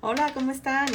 [0.00, 0.86] Hola, ¿cómo están?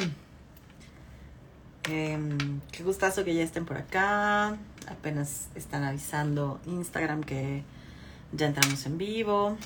[1.89, 4.57] Em, qué gustazo que ya estén por acá.
[4.87, 7.63] Apenas están avisando Instagram que
[8.31, 9.57] ya entramos en vivo.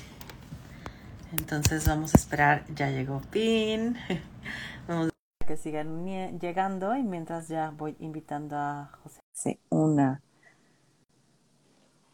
[1.30, 2.64] Entonces vamos a esperar.
[2.74, 3.96] Ya llegó Pin.
[4.88, 5.10] Vamos
[5.40, 9.60] a que sigan llegando y mientras ya voy invitando a José.
[9.68, 10.20] Una.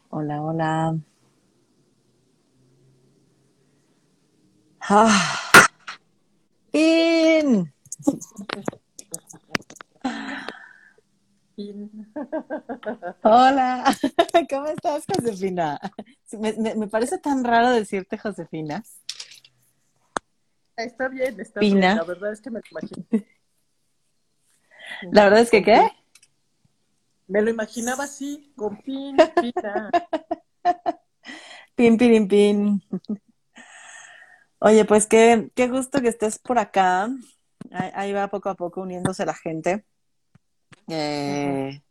[0.09, 0.95] Hola, hola.
[4.81, 5.44] Ah.
[6.75, 7.71] Pin.
[13.23, 13.95] Hola,
[14.49, 15.79] ¿cómo estás, Josefina?
[16.33, 18.83] Me, me, parece tan raro decirte Josefina.
[20.75, 21.79] Está bien, está bien.
[21.79, 23.05] La verdad es que me lo imagino.
[25.13, 25.89] ¿La verdad es que qué?
[27.27, 29.91] Me lo imaginaba así, con pin, pina.
[31.75, 32.83] Pin, pin, pin.
[34.59, 37.09] Oye, pues qué, qué gusto que estés por acá.
[37.71, 39.85] Ahí, va poco a poco uniéndose la gente.
[40.87, 41.81] Eh,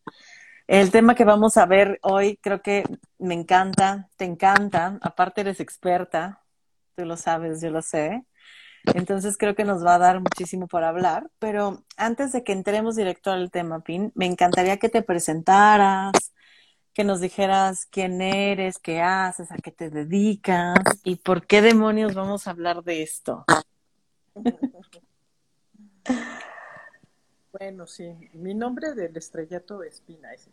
[0.67, 2.84] el tema que vamos a ver hoy creo que
[3.19, 4.98] me encanta, te encanta.
[5.03, 6.43] Aparte eres experta,
[6.97, 8.25] tú lo sabes, yo lo sé.
[8.95, 11.31] Entonces creo que nos va a dar muchísimo por hablar.
[11.39, 16.12] Pero antes de que entremos directo al tema, Pin, me encantaría que te presentaras,
[16.95, 22.14] que nos dijeras quién eres, qué haces, a qué te dedicas y por qué demonios
[22.14, 23.45] vamos a hablar de esto.
[27.56, 30.50] Bueno, sí, mi nombre del estrellato es Pina, es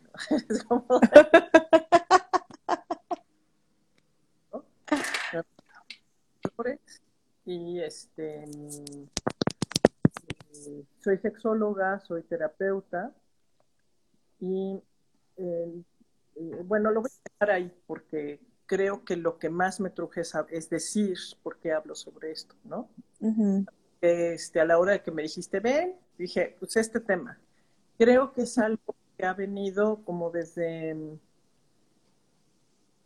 [7.43, 8.45] y este
[10.99, 13.11] soy sexóloga, soy terapeuta
[14.39, 14.79] y
[15.37, 15.83] el
[16.65, 20.69] bueno, lo voy a dejar ahí porque creo que lo que más me truje es,
[20.69, 22.89] decir por qué hablo sobre esto, ¿no?
[24.01, 27.37] este, a la hora de que me dijiste, ven, dije, pues este tema.
[27.97, 30.95] Creo que es algo que ha venido como desde,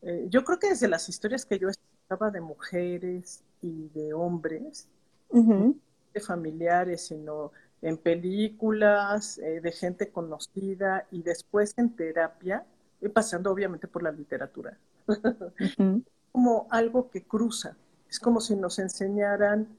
[0.02, 4.88] eh, yo creo que desde las historias que yo escuchaba de mujeres y de hombres,
[5.32, 12.66] de familiares, sino en películas, eh, de gente conocida y después en terapia,
[13.14, 14.78] pasando obviamente por la literatura.
[16.32, 17.78] como algo que cruza.
[18.10, 19.70] Es como si nos enseñaran,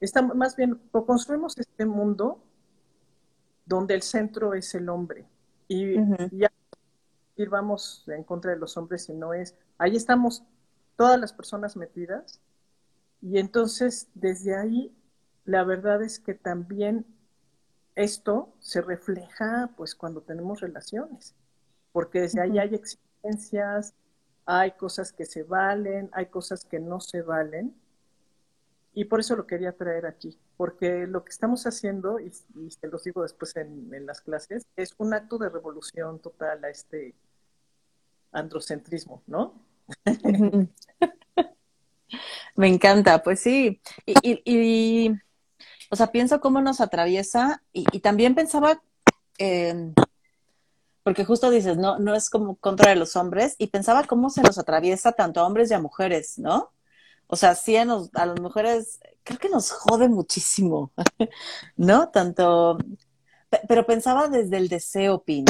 [0.00, 2.40] está, más bien, construimos este mundo
[3.66, 5.26] donde el centro es el hombre.
[5.68, 5.96] Y
[6.30, 6.52] ya
[7.36, 10.44] ir vamos en contra de los hombres, si no es, ahí estamos
[10.96, 12.40] todas las personas metidas.
[13.22, 14.94] Y entonces, desde ahí,
[15.44, 17.04] la verdad es que también
[17.94, 21.34] esto se refleja, pues, cuando tenemos relaciones
[21.92, 23.94] porque desde ahí hay exigencias,
[24.46, 27.74] hay cosas que se valen, hay cosas que no se valen.
[28.92, 33.04] Y por eso lo quería traer aquí, porque lo que estamos haciendo, y, se los
[33.04, 37.14] digo después en, las clases, es un acto de revolución total a este
[38.32, 39.54] androcentrismo, ¿no?
[42.56, 43.80] Me encanta, pues sí.
[44.04, 45.12] Y,
[45.90, 48.82] o sea, pienso cómo nos atraviesa y, también pensaba,
[49.38, 49.92] eh,
[51.02, 54.42] porque justo dices, no, no es como contra de los hombres, y pensaba cómo se
[54.42, 56.72] nos atraviesa tanto a hombres y a mujeres, ¿no?
[57.26, 60.92] O sea, sí a, a las mujeres creo que nos jode muchísimo,
[61.76, 62.08] ¿no?
[62.10, 62.78] Tanto,
[63.68, 65.44] pero pensaba desde el deseo, Pin.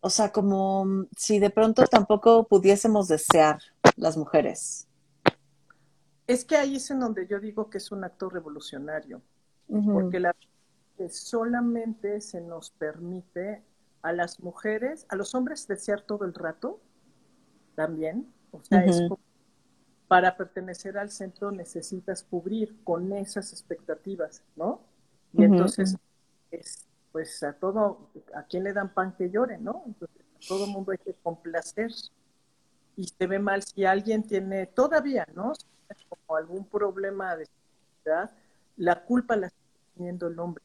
[0.00, 3.60] O sea, como si de pronto tampoco pudiésemos desear
[3.96, 4.88] las mujeres.
[6.26, 9.22] Es que ahí es en donde yo digo que es un acto revolucionario,
[9.68, 10.34] porque la,
[11.08, 13.62] solamente se nos permite
[14.02, 16.80] a las mujeres, a los hombres desear todo el rato
[17.74, 18.32] también.
[18.50, 19.00] O sea, es
[20.12, 24.82] para pertenecer al centro necesitas cubrir con esas expectativas, ¿no?
[25.32, 25.96] Y entonces,
[26.50, 29.82] es, pues a todo, a quien le dan pan que llore, ¿no?
[29.86, 31.90] Entonces, a todo mundo hay que complacer.
[32.94, 35.54] Y se ve mal si alguien tiene todavía, ¿no?
[36.10, 38.30] Como algún problema de seguridad,
[38.76, 39.58] la culpa la está
[39.94, 40.62] teniendo el hombre.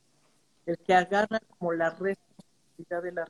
[0.65, 1.91] El que agarra como la
[2.77, 3.27] de la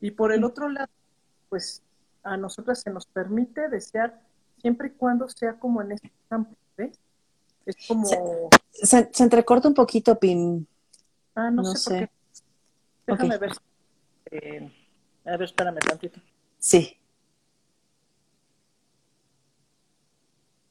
[0.00, 0.90] y por el otro lado,
[1.48, 1.82] pues
[2.22, 4.20] a nosotras se nos permite desear
[4.60, 6.98] siempre y cuando sea como en este campo, ¿ves?
[7.66, 8.06] Es como...
[8.72, 10.66] Se, entrecorta un poquito, Pin.
[11.34, 12.10] Ah, no, sé,
[13.06, 13.24] Por qué.
[13.24, 13.52] Déjame ver.
[14.30, 14.72] Eh,
[15.26, 16.20] a ver, espérame tantito.
[16.58, 16.96] Sí.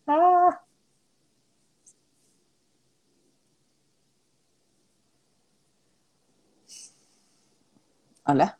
[0.08, 0.62] Ah.
[8.30, 8.60] Hola.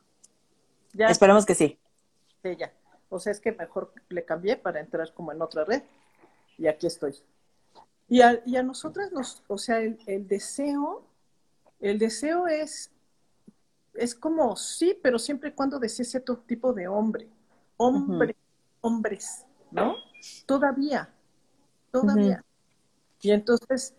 [0.98, 1.78] Esperemos que sí.
[2.42, 2.74] Sí, ya.
[3.10, 5.84] O sea, es que mejor le cambié para entrar como en otra red.
[6.58, 7.16] Y aquí estoy.
[8.08, 11.06] Y a, y a nosotras nos, o sea, el, el deseo,
[11.80, 12.90] el deseo es,
[13.94, 17.28] es como sí, pero siempre y cuando desees cierto tipo de hombre,
[17.78, 18.36] hombre,
[18.82, 19.94] hombres, ¿no?
[20.48, 21.14] Todavía,
[21.92, 22.44] todavía.
[23.22, 23.94] Y entonces,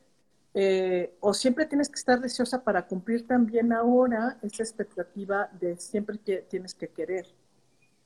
[0.53, 6.19] eh, o siempre tienes que estar deseosa para cumplir también ahora esa expectativa de siempre
[6.19, 7.27] que tienes que querer.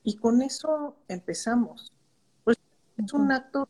[0.03, 1.91] Y con eso empezamos.
[2.43, 2.57] Pues
[2.97, 3.67] es un acto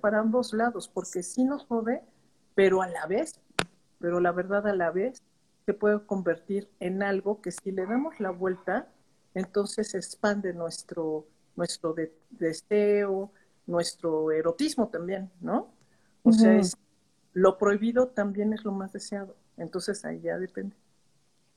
[0.00, 2.02] para ambos lados, porque sí nos jode,
[2.54, 3.40] pero a la vez,
[3.98, 5.22] pero la verdad a la vez,
[5.66, 8.88] se puede convertir en algo que si le damos la vuelta,
[9.34, 11.94] entonces expande nuestro, nuestro
[12.30, 13.30] deseo,
[13.66, 15.72] nuestro erotismo también, ¿no?
[16.24, 16.76] O sea, es,
[17.32, 19.36] lo prohibido también es lo más deseado.
[19.56, 20.76] Entonces ahí ya depende.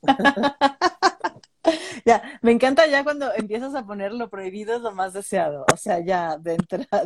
[2.05, 5.77] ya, me encanta ya cuando empiezas a poner lo prohibido es lo más deseado, o
[5.77, 6.57] sea, ya de,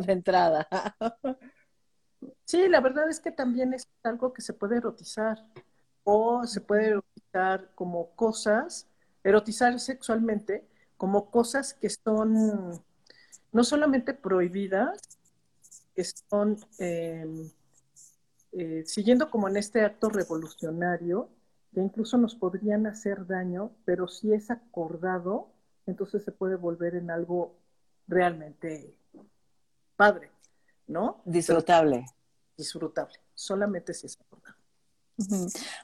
[0.06, 0.66] de entrada.
[2.44, 5.46] sí, la verdad es que también es algo que se puede erotizar
[6.02, 8.88] o se puede erotizar como cosas,
[9.22, 10.66] erotizar sexualmente
[10.96, 12.82] como cosas que son
[13.52, 15.00] no solamente prohibidas,
[15.94, 17.50] que son em,
[18.52, 21.28] eh, siguiendo como en este acto revolucionario,
[21.72, 25.52] que incluso nos podrían hacer daño, pero si es acordado,
[25.86, 27.56] entonces se puede volver en algo
[28.06, 28.94] realmente
[29.96, 30.30] padre,
[30.86, 31.20] ¿no?
[31.24, 32.06] Disfrutable.
[32.56, 34.56] disfrutable, solamente si es acordado.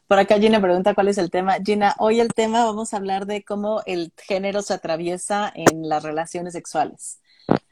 [0.06, 1.56] Por acá Gina pregunta cuál es el tema.
[1.64, 6.02] Gina, hoy el tema vamos a hablar de cómo el género se atraviesa en las
[6.02, 7.20] relaciones sexuales.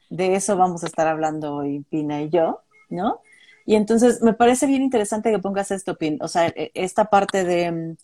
[0.09, 3.21] De eso vamos a estar hablando hoy Pina y yo, ¿no?
[3.65, 6.17] Y entonces me parece bien interesante que pongas esto, Pin.
[6.21, 7.97] O sea, e, esta parte de mm,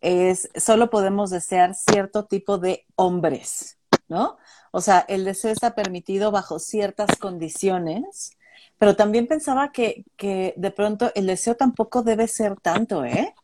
[0.00, 3.78] es solo podemos desear cierto tipo de hombres,
[4.08, 4.36] ¿no?
[4.72, 8.32] O sea, el deseo está permitido bajo ciertas condiciones,
[8.78, 13.34] pero también pensaba que, que de pronto el deseo tampoco debe ser tanto, ¿eh?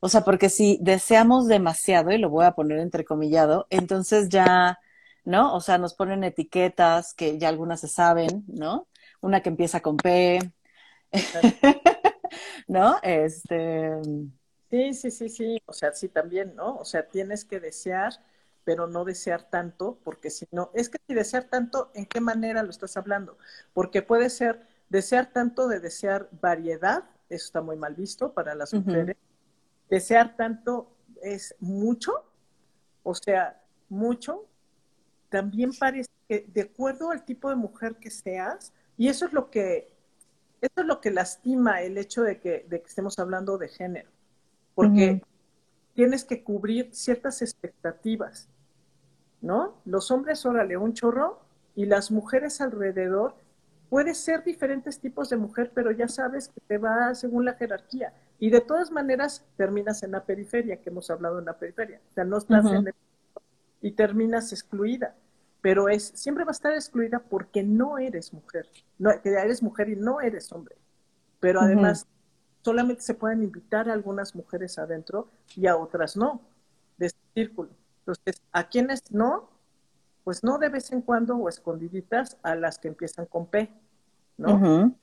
[0.00, 4.78] O sea, porque si deseamos demasiado, y lo voy a poner entrecomillado, entonces ya,
[5.24, 5.54] ¿no?
[5.54, 8.86] O sea, nos ponen etiquetas que ya algunas se saben, ¿no?
[9.22, 10.38] Una que empieza con P,
[12.68, 12.96] ¿no?
[13.02, 14.00] Este.
[14.70, 15.62] Sí, sí, sí, sí.
[15.66, 16.76] O sea, sí también, ¿no?
[16.76, 18.12] O sea, tienes que desear,
[18.64, 22.62] pero no desear tanto, porque si no, es que si desear tanto, ¿en qué manera
[22.62, 23.38] lo estás hablando?
[23.72, 28.72] Porque puede ser desear tanto de desear variedad, eso está muy mal visto para las
[28.74, 29.16] mujeres.
[29.88, 32.24] Desear tanto es mucho,
[33.02, 34.46] o sea, mucho.
[35.28, 39.50] También parece que de acuerdo al tipo de mujer que seas, y eso es lo
[39.50, 39.93] que
[40.64, 44.08] eso es lo que lastima el hecho de que, de que estemos hablando de género,
[44.74, 45.22] porque
[45.92, 48.48] tienes que cubrir ciertas expectativas,
[49.42, 49.76] ¿no?
[49.84, 51.40] Los hombres, órale, un chorro,
[51.76, 53.34] y las mujeres alrededor,
[53.90, 58.14] puede ser diferentes tipos de mujer, pero ya sabes que te va según la jerarquía.
[58.38, 62.00] Y de todas maneras terminas en la periferia, que hemos hablado en la periferia.
[62.10, 62.94] O sea, no estás en el...
[63.82, 65.14] y terminas excluida
[65.64, 68.68] pero es siempre va a estar excluida porque no eres mujer,
[68.98, 70.76] no, eres mujer y no eres hombre.
[71.40, 72.06] Pero además
[72.60, 76.42] solamente se pueden invitar a algunas mujeres adentro y a otras no,
[76.98, 77.70] de este círculo.
[78.00, 79.48] Entonces, a quienes no,
[80.22, 83.72] pues no de vez en cuando o escondiditas a las que empiezan con P,
[84.36, 84.94] ¿no?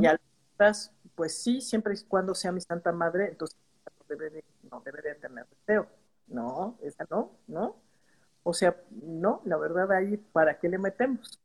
[0.00, 0.18] Y a
[0.54, 3.58] otras, pues sí, siempre y cuando sea mi santa madre, entonces
[4.08, 5.86] no debería tener deseo.
[6.28, 7.87] No, esa no, ¿no?
[8.48, 11.38] O sea, no, la verdad ahí, ¿para qué le metemos?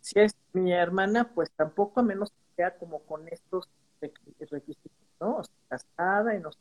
[0.00, 3.68] Si es mi hermana, pues tampoco a menos que sea como con estos
[4.00, 4.90] requisitos,
[5.20, 5.36] ¿no?
[5.36, 6.58] O sea, casada y no sé.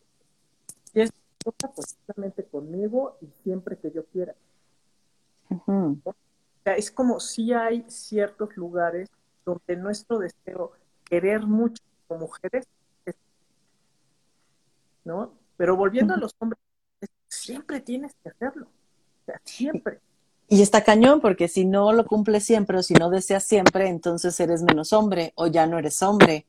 [0.93, 1.11] Si es
[1.43, 4.35] cosa, pues solamente conmigo y siempre que yo quiera.
[5.49, 6.13] O
[6.63, 9.09] sea, es como si hay ciertos lugares
[9.43, 12.67] donde nuestro deseo querer mucho como mujeres,
[15.03, 15.33] ¿no?
[15.57, 16.61] Pero volviendo a los hombres,
[17.27, 18.67] siempre tienes que hacerlo
[19.43, 19.99] siempre.
[20.47, 24.39] Y está cañón porque si no lo cumples siempre o si no deseas siempre, entonces
[24.39, 26.47] eres menos hombre o ya no eres hombre.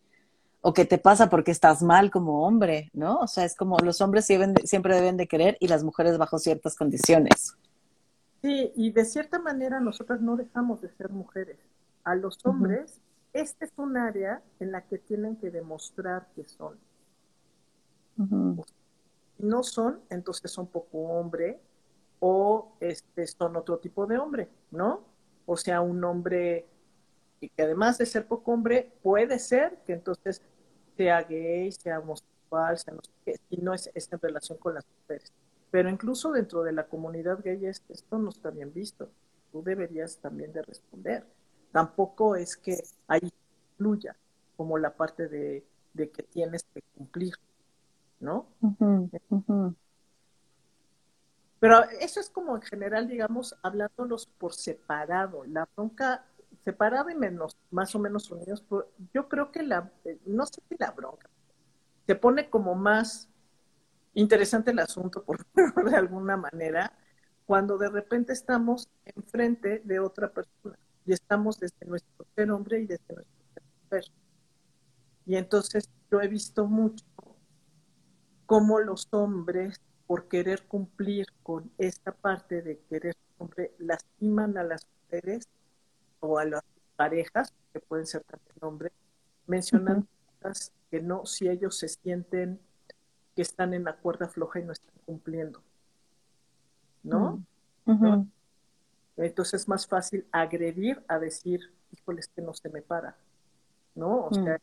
[0.62, 3.18] O qué te pasa porque estás mal como hombre, ¿no?
[3.20, 6.76] O sea, es como los hombres siempre deben de querer y las mujeres bajo ciertas
[6.76, 7.54] condiciones.
[8.42, 11.58] Sí, y de cierta manera nosotras no dejamos de ser mujeres.
[12.04, 13.00] A los hombres,
[13.34, 16.78] este es un área en la que tienen que demostrar que son.
[18.16, 21.60] Si no son, entonces son poco hombre,
[22.20, 25.02] o este, son otro tipo de hombre, ¿no?
[25.46, 26.66] O sea, un hombre
[27.40, 30.42] que además de ser poco hombre, puede ser que entonces
[30.96, 34.74] sea gay, sea homosexual, sea no sé qué, y no es, es, en relación con
[34.74, 35.32] las mujeres.
[35.70, 39.10] Pero incluso dentro de la comunidad gay esto no está bien visto.
[39.50, 41.24] Tú deberías también de responder.
[41.72, 42.76] Tampoco es que
[43.08, 43.32] ahí
[43.76, 44.16] fluya
[44.56, 47.34] como la parte de de que tienes que cumplir,
[48.20, 48.46] ¿no?
[51.60, 55.44] Pero eso es como en general, digamos, hablándolos por separado.
[55.44, 56.24] La bronca
[56.64, 58.64] separada y menos, más o menos unidos,
[59.14, 59.92] yo creo que la,
[60.26, 61.28] no sé si la bronca,
[62.06, 63.28] se pone como más
[64.14, 66.92] interesante el asunto, por de alguna manera,
[67.46, 72.86] cuando de repente estamos enfrente de otra persona y estamos desde nuestro ser hombre y
[72.86, 74.04] desde nuestro ser mujer.
[75.26, 77.04] Y entonces yo he visto mucho
[78.46, 84.84] cómo los hombres por querer cumplir con esta parte de querer hombre, lastiman a las
[85.04, 85.48] mujeres
[86.18, 86.64] o a las
[86.96, 88.92] parejas, que pueden ser también hombres,
[89.46, 90.08] mencionando
[90.90, 92.58] que no, si ellos se sienten
[93.36, 95.62] que están en la cuerda floja y no están cumpliendo.
[97.04, 97.40] ¿No?
[99.16, 103.16] Entonces es más fácil agredir a decir, híjole, es que no se me para.
[103.94, 104.26] ¿No?
[104.26, 104.58] O sea,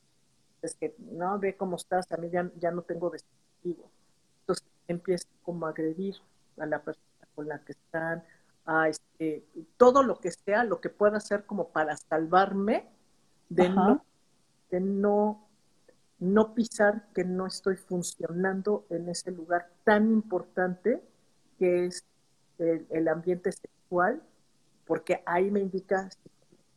[0.62, 3.90] es que no ve cómo estás, a mí ya, ya no tengo destino
[4.88, 6.16] empieza como a agredir
[6.58, 8.24] a la persona con la que están,
[8.66, 9.46] a este,
[9.78, 12.88] todo lo que sea, lo que pueda hacer como para salvarme
[13.50, 14.06] de no,
[14.70, 15.48] de no,
[16.20, 21.02] no pisar que no estoy funcionando en ese lugar tan importante
[21.58, 22.06] que es
[22.58, 24.22] el, ambiente sexual,
[24.86, 26.30] porque ahí me indica si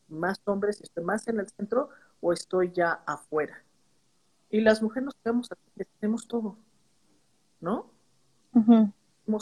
[0.09, 1.91] más hombres, si estoy más en el centro
[2.21, 3.63] o estoy ya afuera.
[4.51, 6.57] Y las mujeres nos quedamos aquí, tenemos todo,
[7.61, 7.90] ¿no?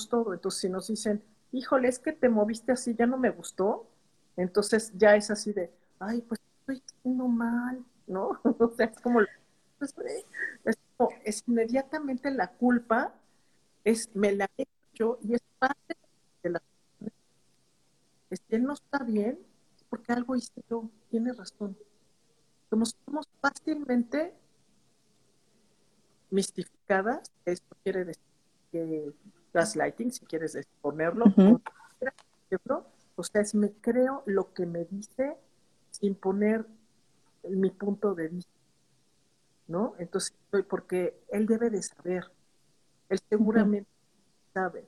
[0.08, 0.34] Todo.
[0.34, 1.22] Entonces, si nos dicen,
[1.52, 3.88] híjole, es que te moviste así, ya no me gustó,
[4.36, 8.40] entonces ya es así de, ay, pues estoy haciendo mal, ¿no?
[8.58, 9.20] o sea, es como,
[9.78, 9.94] pues,
[10.64, 13.14] es como, es inmediatamente la culpa,
[13.84, 15.96] es, me la he hecho y es parte
[16.42, 16.62] de la
[18.30, 19.38] es que él no está bien
[19.88, 21.76] porque algo hice yo, tiene razón.
[22.68, 24.34] Como somos fácilmente
[26.30, 28.27] mistificadas, esto quiere decir
[28.70, 29.12] que
[29.52, 31.24] gaslighting, si quieres ponerlo,
[33.16, 35.36] o sea, es me creo lo que me dice
[35.90, 36.66] sin poner
[37.48, 38.52] mi punto de vista,
[39.66, 39.94] ¿no?
[39.98, 40.34] Entonces,
[40.68, 42.30] porque él debe de saber,
[43.08, 43.90] él seguramente
[44.54, 44.86] sabe.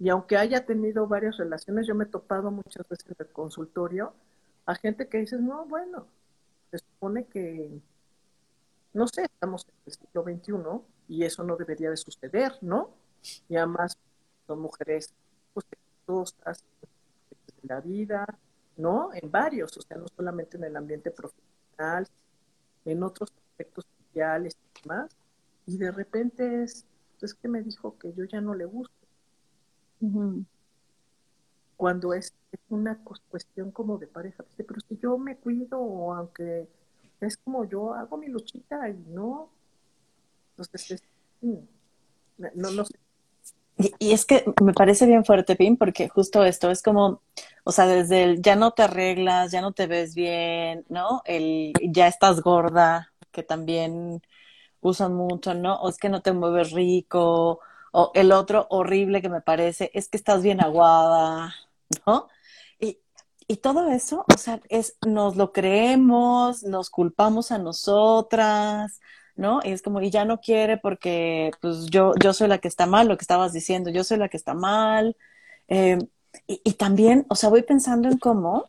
[0.00, 4.12] Y aunque haya tenido varias relaciones, yo me he topado muchas veces en el consultorio
[4.66, 6.06] a gente que dice, no, bueno,
[6.70, 7.80] se supone que,
[8.92, 12.90] no sé, estamos en el siglo XXI y eso no debería de suceder, ¿no?
[13.48, 13.96] Y además
[14.46, 15.12] son mujeres
[15.52, 15.66] pues,
[16.06, 18.26] de la vida,
[18.76, 19.10] ¿no?
[19.12, 22.06] En varios, o sea, no solamente en el ambiente profesional,
[22.84, 25.10] en otros aspectos sociales y demás,
[25.66, 26.86] y de repente es,
[27.20, 28.94] es que me dijo que yo ya no le gusto.
[31.76, 32.32] Cuando es,
[32.70, 32.98] una
[33.30, 36.66] cuestión como de pareja, pero si yo me cuido, o aunque
[37.20, 39.50] es como yo hago mi luchita y no,
[40.50, 41.02] entonces es,
[41.42, 41.58] mm,
[42.54, 42.98] no, no sé
[43.78, 47.22] y, es que me parece bien fuerte, Pim, porque justo esto es como,
[47.64, 51.22] o sea, desde el ya no te arreglas, ya no te ves bien, ¿no?
[51.24, 54.22] El ya estás gorda, que también
[54.80, 55.76] usan mucho, ¿no?
[55.76, 57.60] O es que no te mueves rico,
[57.92, 61.54] o el otro horrible que me parece es que estás bien aguada,
[62.06, 62.28] ¿no?
[62.80, 62.98] Y,
[63.48, 69.00] y todo eso, o sea, es, nos lo creemos, nos culpamos a nosotras,
[69.38, 69.60] ¿no?
[69.64, 72.86] Y es como, y ya no quiere porque pues yo, yo soy la que está
[72.86, 75.16] mal, lo que estabas diciendo, yo soy la que está mal.
[75.68, 75.98] Eh,
[76.46, 78.68] y, también, o sea, voy pensando en cómo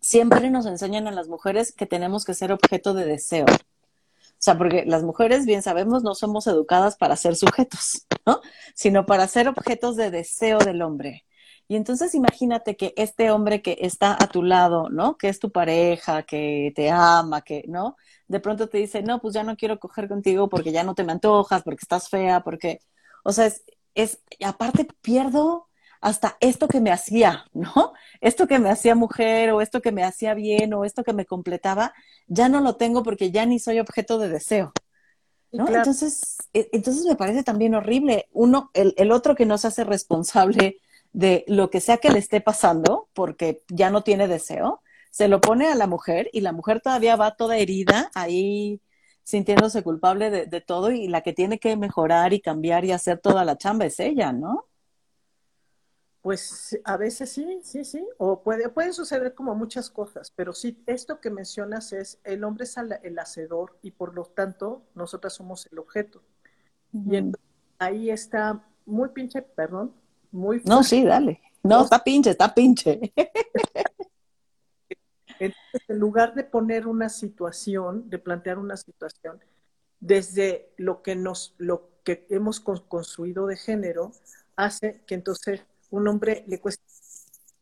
[0.00, 3.46] siempre nos enseñan a las mujeres que tenemos que ser objeto de deseo.
[3.46, 8.40] O sea, porque las mujeres, bien sabemos, no somos educadas para ser sujetos, ¿no?
[8.74, 11.24] Sino para ser objetos de deseo del hombre.
[11.68, 15.16] Y entonces imagínate que este hombre que está a tu lado, ¿no?
[15.16, 17.96] Que es tu pareja, que te ama, que, ¿no?
[18.28, 21.04] De pronto te dice, no, pues ya no quiero coger contigo porque ya no te
[21.04, 22.80] me antojas, porque estás fea, porque,
[23.24, 23.64] o sea, es,
[23.94, 25.68] es aparte pierdo
[26.00, 27.92] hasta esto que me hacía, ¿no?
[28.20, 31.26] Esto que me hacía mujer o esto que me hacía bien o esto que me
[31.26, 31.94] completaba,
[32.26, 34.72] ya no lo tengo porque ya ni soy objeto de deseo.
[35.52, 35.68] ¿no?
[35.68, 38.28] Entonces, e, entonces me parece también horrible.
[38.32, 40.78] Uno, el, el otro que no se hace responsable
[41.12, 44.82] de lo que sea que le esté pasando porque ya no tiene deseo,
[45.16, 48.82] se lo pone a la mujer y la mujer todavía va toda herida ahí
[49.22, 53.42] sintiéndose culpable de, todo y la que tiene que mejorar y cambiar y hacer toda
[53.42, 54.66] la chamba es ella, ¿no?
[56.20, 60.82] Pues a veces sí, sí, sí, o puede, pueden suceder como muchas cosas, pero sí,
[60.84, 65.66] esto que mencionas es, el hombre es el hacedor y por lo tanto nosotras somos
[65.72, 66.22] el objeto.
[66.92, 67.32] Y
[67.78, 69.94] ahí está muy pinche, perdón,
[70.30, 70.60] muy...
[70.66, 71.40] No, sí, dale.
[71.62, 73.14] No, está pinche, está pinche.
[75.38, 79.40] Entonces, en lugar de poner una situación, de plantear una situación,
[80.00, 84.12] desde lo que nos, lo que hemos construido de género,
[84.54, 86.84] hace que entonces un hombre le cueste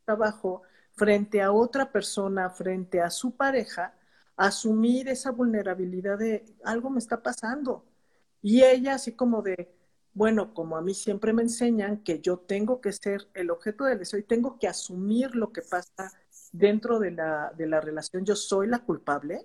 [0.04, 0.62] trabajo
[0.92, 3.94] frente a otra persona, frente a su pareja,
[4.36, 7.84] asumir esa vulnerabilidad de algo me está pasando.
[8.42, 9.74] Y ella así como de,
[10.12, 13.98] bueno, como a mí siempre me enseñan que yo tengo que ser el objeto del
[13.98, 16.12] deseo y tengo que asumir lo que pasa
[16.54, 19.44] dentro de la, de la relación, yo soy la culpable,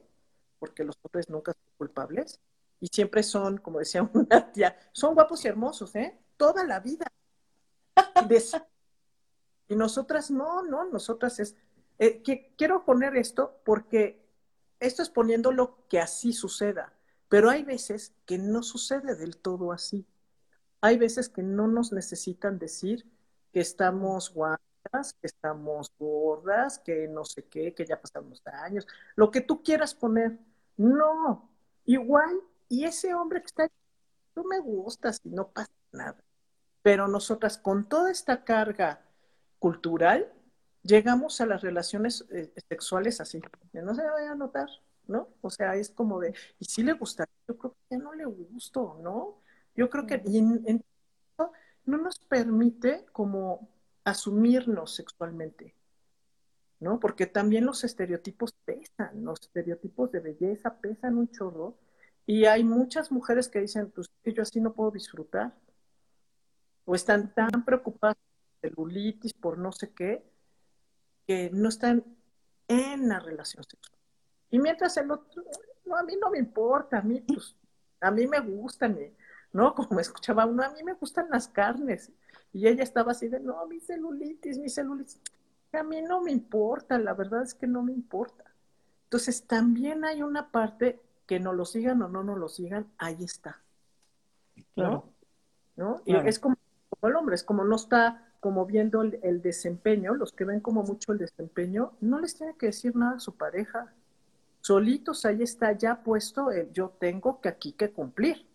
[0.59, 2.39] porque los hombres nunca son culpables,
[2.79, 6.17] y siempre son, como decía una tía, son guapos y hermosos, ¿eh?
[6.37, 7.07] Toda la vida.
[9.67, 11.55] Y nosotras no, no, nosotras es,
[11.97, 14.23] eh, que, quiero poner esto porque
[14.79, 16.93] esto es poniéndolo que así suceda,
[17.27, 20.05] pero hay veces que no sucede del todo así.
[20.81, 23.05] Hay veces que no nos necesitan decir
[23.51, 24.31] que estamos
[24.91, 29.93] que estamos gordas, que no sé qué, que ya pasamos años, lo que tú quieras
[29.93, 30.37] poner.
[30.77, 31.49] No,
[31.85, 33.69] igual, y ese hombre que está ahí,
[34.35, 36.23] no me gusta si no pasa nada.
[36.81, 39.01] Pero nosotras con toda esta carga
[39.59, 40.31] cultural,
[40.83, 43.41] llegamos a las relaciones eh, sexuales así,
[43.71, 44.69] que no se vaya a notar,
[45.07, 45.29] ¿no?
[45.41, 48.25] O sea, es como de, y si le gusta, yo creo que ya no le
[48.25, 49.41] gusto, ¿no?
[49.75, 50.23] Yo creo que
[51.85, 53.67] no nos permite como
[54.09, 55.75] asumirnos sexualmente,
[56.79, 56.99] ¿no?
[56.99, 61.77] Porque también los estereotipos pesan, los estereotipos de belleza pesan un chorro,
[62.25, 65.53] y hay muchas mujeres que dicen, pues yo así no puedo disfrutar,
[66.85, 70.23] o están tan preocupadas por celulitis, por no sé qué,
[71.25, 72.03] que no están
[72.67, 73.99] en la relación sexual.
[74.51, 75.43] Y mientras el otro,
[75.85, 77.55] no, a mí no me importa, a mí, pues,
[78.01, 78.97] a mí me gustan,
[79.51, 79.73] ¿no?
[79.75, 82.11] Como escuchaba uno, a mí me gustan las carnes.
[82.53, 85.19] Y ella estaba así de, no, mi celulitis, mi celulitis.
[85.73, 88.43] A mí no me importa, la verdad es que no me importa.
[89.03, 93.23] Entonces, también hay una parte que no lo sigan o no nos lo sigan, ahí
[93.23, 93.61] está.
[94.75, 95.05] ¿No?
[95.75, 96.01] ¿No?
[96.05, 96.57] Y es como,
[96.89, 100.83] como, el hombre, es como no está como viendo el, desempeño, los que ven como
[100.83, 103.93] mucho el desempeño, no les tiene que decir nada a su pareja.
[104.61, 108.47] Solitos ahí está ya puesto el yo tengo que aquí que cumplir,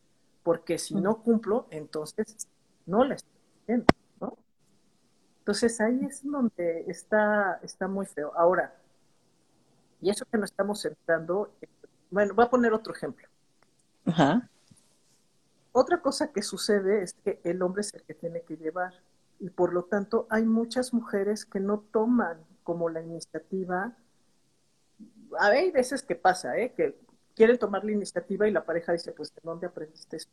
[0.42, 2.48] porque si no cumplo, entonces
[2.87, 3.16] no la
[3.66, 4.37] ¿no?
[5.38, 8.33] Entonces ahí es donde está, está muy feo.
[8.37, 8.74] Ahora,
[10.00, 11.53] y eso que nos estamos sentando,
[12.11, 13.27] bueno, voy a poner otro ejemplo.
[14.07, 14.48] Ajá.
[15.72, 18.94] Otra cosa que sucede es que el hombre es el que tiene que llevar
[19.40, 23.96] y por lo tanto hay muchas mujeres que no toman como la iniciativa.
[25.40, 26.72] Hay veces que pasa, ¿eh?
[26.72, 26.96] que
[27.35, 30.29] quieren tomar la iniciativa y la pareja dice, pues, ¿de dónde aprendiste eso?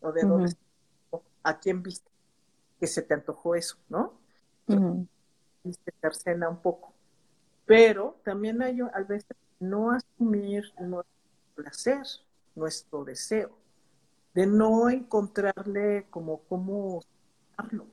[0.00, 0.52] ¿O de dónde?
[1.42, 2.10] ¿A quién viste
[2.78, 3.76] que se te antojó eso?
[3.88, 4.14] ¿No?
[5.64, 6.92] Y se tercena un poco.
[7.66, 11.14] Pero también hay a veces no asumir nuestro
[11.54, 12.02] placer,
[12.54, 13.50] nuestro deseo,
[14.34, 17.02] de no encontrarle como cómo
[17.56, 17.86] usarlo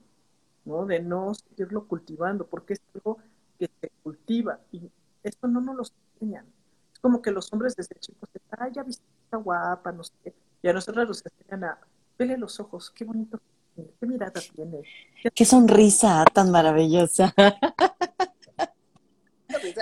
[0.66, 0.86] ¿no?
[0.86, 3.20] De no seguirlo cultivando, porque es algo
[3.58, 4.92] que se cultiva y
[5.24, 6.46] esto no nos lo enseñan.
[6.92, 10.68] Es como que los hombres desde chicos, ay, ya viste, está guapa, no sé, y
[10.68, 11.80] a nosotros nos enseñan a,
[12.18, 13.40] vele los ojos, qué bonito,
[13.76, 14.82] qué mirada tiene.
[15.34, 17.34] Qué sonrisa tan maravillosa.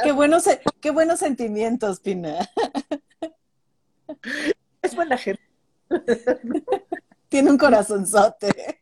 [0.04, 0.46] qué, buenos,
[0.80, 2.40] qué buenos sentimientos, Pina.
[4.82, 5.42] Es buena gente.
[7.30, 8.82] Tiene un corazonzote.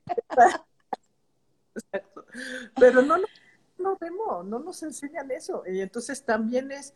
[1.76, 2.26] Exacto.
[2.80, 3.18] Pero no,
[3.78, 5.64] no, vemos, no nos enseñan eso.
[5.68, 6.94] Y entonces también es,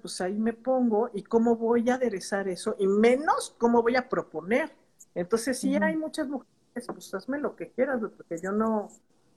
[0.00, 4.08] pues ahí me pongo y cómo voy a aderezar eso y menos cómo voy a
[4.08, 4.74] proponer.
[5.14, 6.55] Entonces sí hay muchas mujeres,
[6.86, 8.88] pues hazme lo que quieras, porque yo no,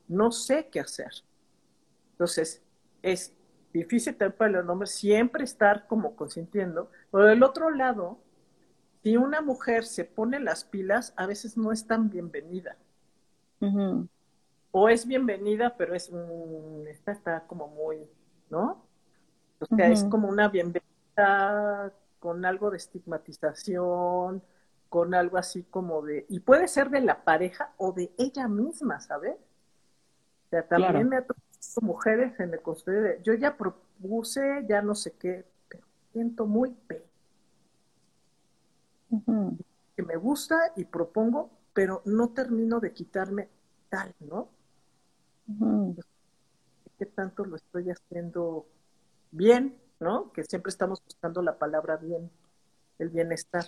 [0.07, 1.11] no sé qué hacer.
[2.11, 2.61] Entonces
[3.01, 3.33] es
[3.73, 6.91] difícil también para el hombre siempre estar como consintiendo.
[7.11, 8.19] Pero del otro lado,
[9.03, 12.77] si una mujer se pone las pilas, a veces no es tan bienvenida
[14.71, 16.11] o es bienvenida, pero es,
[16.87, 18.07] esta está como muy,
[18.49, 18.85] ¿no?
[19.59, 24.41] O sea, es como una bienvenida con algo de estigmatización,
[24.89, 28.99] con algo así como de, y puede ser de la pareja o de ella misma,
[28.99, 29.35] ¿sabes?
[29.35, 31.41] O sea, también me ha tocado
[31.81, 36.71] mujeres en el construir de, yo ya propuse, ya no sé qué, pero siento muy
[36.71, 37.05] pe.
[39.95, 43.49] Que me gusta y propongo, pero no termino de quitarme
[43.89, 44.49] tal, ¿no?
[46.97, 48.65] ¿Qué tanto lo estoy haciendo
[49.31, 49.77] bien?
[49.99, 50.31] ¿No?
[50.31, 52.31] Que siempre estamos buscando la palabra bien,
[52.97, 53.65] el bienestar.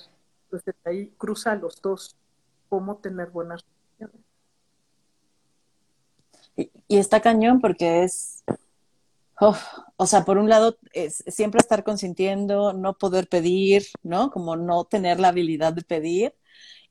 [0.52, 2.18] Entonces ahí cruza los dos,
[2.68, 3.64] cómo tener buenas
[3.98, 4.26] relaciones.
[6.58, 8.44] Y, está cañón porque es,
[9.96, 14.30] o sea, por un lado, es siempre estar consintiendo, no poder pedir, ¿no?
[14.30, 16.36] Como no tener la habilidad de pedir.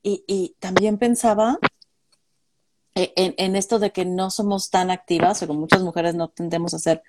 [0.01, 1.59] Y, y también pensaba
[2.95, 6.29] e, en, en, esto de que no somos tan activas, o que muchas mujeres no
[6.29, 7.03] tendemos a ser,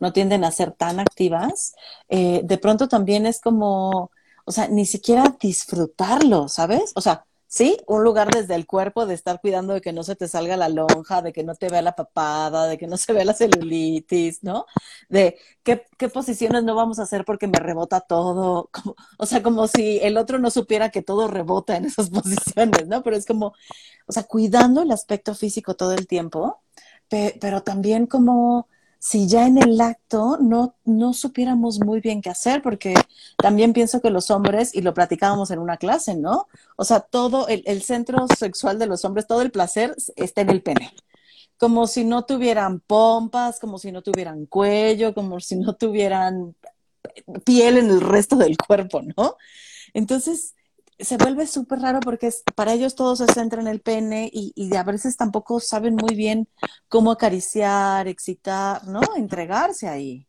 [0.00, 1.74] no tienden a ser tan activas,
[2.08, 4.10] eh, de pronto también es como,
[4.44, 6.92] o sea, ni siquiera disfrutarlo, ¿sabes?
[6.94, 7.24] O sea,
[7.54, 10.56] Sí, un lugar desde el cuerpo de estar cuidando de que no se te salga
[10.56, 13.34] la lonja, de que no te vea la papada, de que no se vea la
[13.34, 14.64] celulitis, ¿no?
[15.10, 18.70] De qué, posiciones no vamos a hacer porque me rebota todo.
[19.18, 23.02] O sea, como si el otro no supiera que todo rebota en esas posiciones, ¿no?
[23.02, 23.52] Pero es como,
[24.06, 26.62] o sea, cuidando el aspecto físico todo el tiempo,
[27.08, 28.66] pero también como
[29.04, 32.94] si ya en el acto no, no supiéramos muy bien qué hacer, porque
[33.36, 36.46] también pienso que los hombres, y lo platicábamos en una clase, ¿no?
[36.76, 40.50] O sea, todo el, el centro sexual de los hombres, todo el placer está en
[40.50, 40.94] el pene.
[41.58, 46.54] Como si no tuvieran pompas, como si no tuvieran cuello, como si no tuvieran
[47.44, 49.36] piel en el resto del cuerpo, ¿no?
[49.94, 50.54] Entonces,
[51.04, 54.52] se vuelve súper raro porque es, para ellos todo se centra en el pene y,
[54.54, 56.48] y, a veces tampoco saben muy bien
[56.88, 59.00] cómo acariciar, excitar, ¿no?
[59.16, 60.26] Entregarse ahí.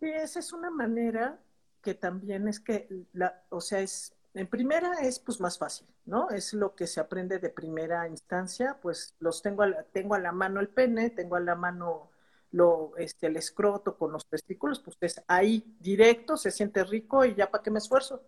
[0.00, 1.40] Sí, esa es una manera
[1.82, 6.30] que también es que, la, o sea, es, en primera es pues más fácil, ¿no?
[6.30, 10.18] Es lo que se aprende de primera instancia, pues los tengo a la, tengo a
[10.18, 12.10] la mano el pene, tengo a la mano
[12.50, 17.34] lo, este, el escroto con los testículos, pues es ahí directo, se siente rico y
[17.34, 18.22] ya para qué me esfuerzo.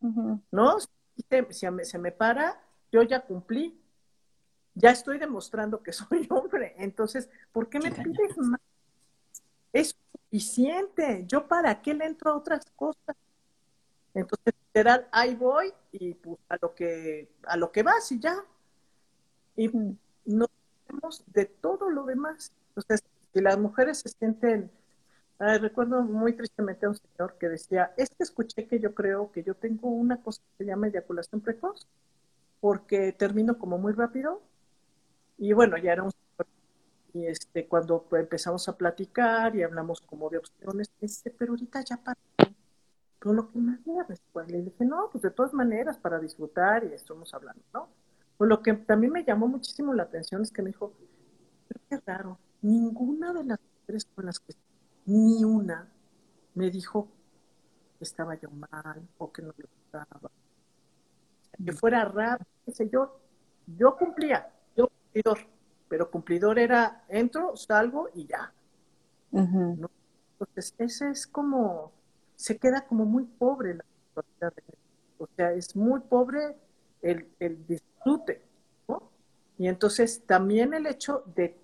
[0.00, 0.78] ¿No?
[0.80, 0.90] Si
[1.70, 2.60] me, se me para,
[2.92, 3.78] yo ya cumplí,
[4.74, 8.60] ya estoy demostrando que soy hombre, entonces, ¿por qué me pides más?
[9.72, 13.16] Es suficiente, yo para qué le entro a otras cosas.
[14.14, 18.42] Entonces, literal, ahí voy y pues a lo que, a lo que vas y ya.
[19.56, 19.68] Y
[20.24, 20.46] no
[20.86, 22.50] tenemos de todo lo demás.
[22.68, 23.04] Entonces,
[23.34, 24.70] si las mujeres se sienten
[25.38, 29.42] recuerdo muy tristemente a un señor que decía, es que escuché que yo creo que
[29.42, 31.86] yo tengo una cosa que se llama eyaculación precoz,
[32.60, 34.42] porque termino como muy rápido.
[35.38, 36.46] Y bueno, ya era un señor,
[37.12, 41.96] y este, cuando empezamos a platicar y hablamos como de opciones, dice, pero ahorita ya
[41.98, 42.18] para
[43.20, 43.94] todo lo que más me
[44.32, 47.88] pues le dije, no, pues de todas maneras, para disfrutar, y estamos hablando, ¿no?
[48.36, 50.92] Pues lo que también me llamó muchísimo la atención es que me dijo,
[51.68, 54.52] pero qué raro, ninguna de las mujeres con las que
[55.06, 55.88] ni una
[56.54, 57.08] me dijo
[57.98, 60.30] que estaba yo mal o que no le gustaba.
[61.64, 61.76] Que mm.
[61.76, 63.20] fuera rápido, yo,
[63.66, 65.38] yo cumplía, yo cumplidor,
[65.88, 68.52] pero cumplidor era entro, salgo y ya.
[69.32, 71.92] Entonces, ese es como,
[72.36, 74.52] se queda como muy pobre la situación.
[75.18, 76.56] O sea, es muy pobre
[77.02, 78.42] el, el disfrute,
[78.88, 79.10] ¿no?
[79.58, 81.56] Y entonces también el hecho de,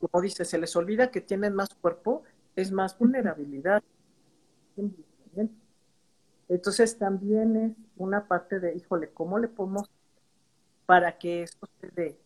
[0.00, 2.22] como dice, se les olvida que tienen más cuerpo,
[2.56, 3.82] es más vulnerabilidad.
[6.48, 9.90] Entonces también es una parte de, híjole, ¿cómo le podemos
[10.86, 12.18] para que esto se dé?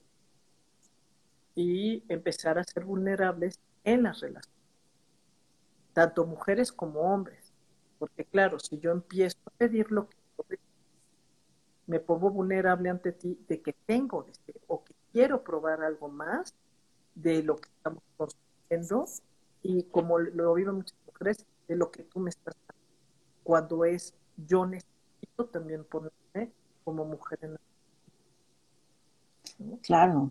[1.54, 4.60] Y empezar a ser vulnerables en las relaciones,
[5.92, 7.52] tanto mujeres como hombres.
[7.98, 10.16] Porque claro, si yo empiezo a pedir lo que
[11.86, 14.26] me pongo vulnerable ante ti de que tengo
[14.66, 16.52] o que quiero probar algo más
[17.14, 19.06] de lo que estamos construyendo
[19.66, 22.54] y como lo viven muchas mujeres, de lo que tú me estás
[23.42, 26.52] cuando es yo necesito también ponerme
[26.84, 27.60] como mujer en la
[29.82, 30.30] Claro.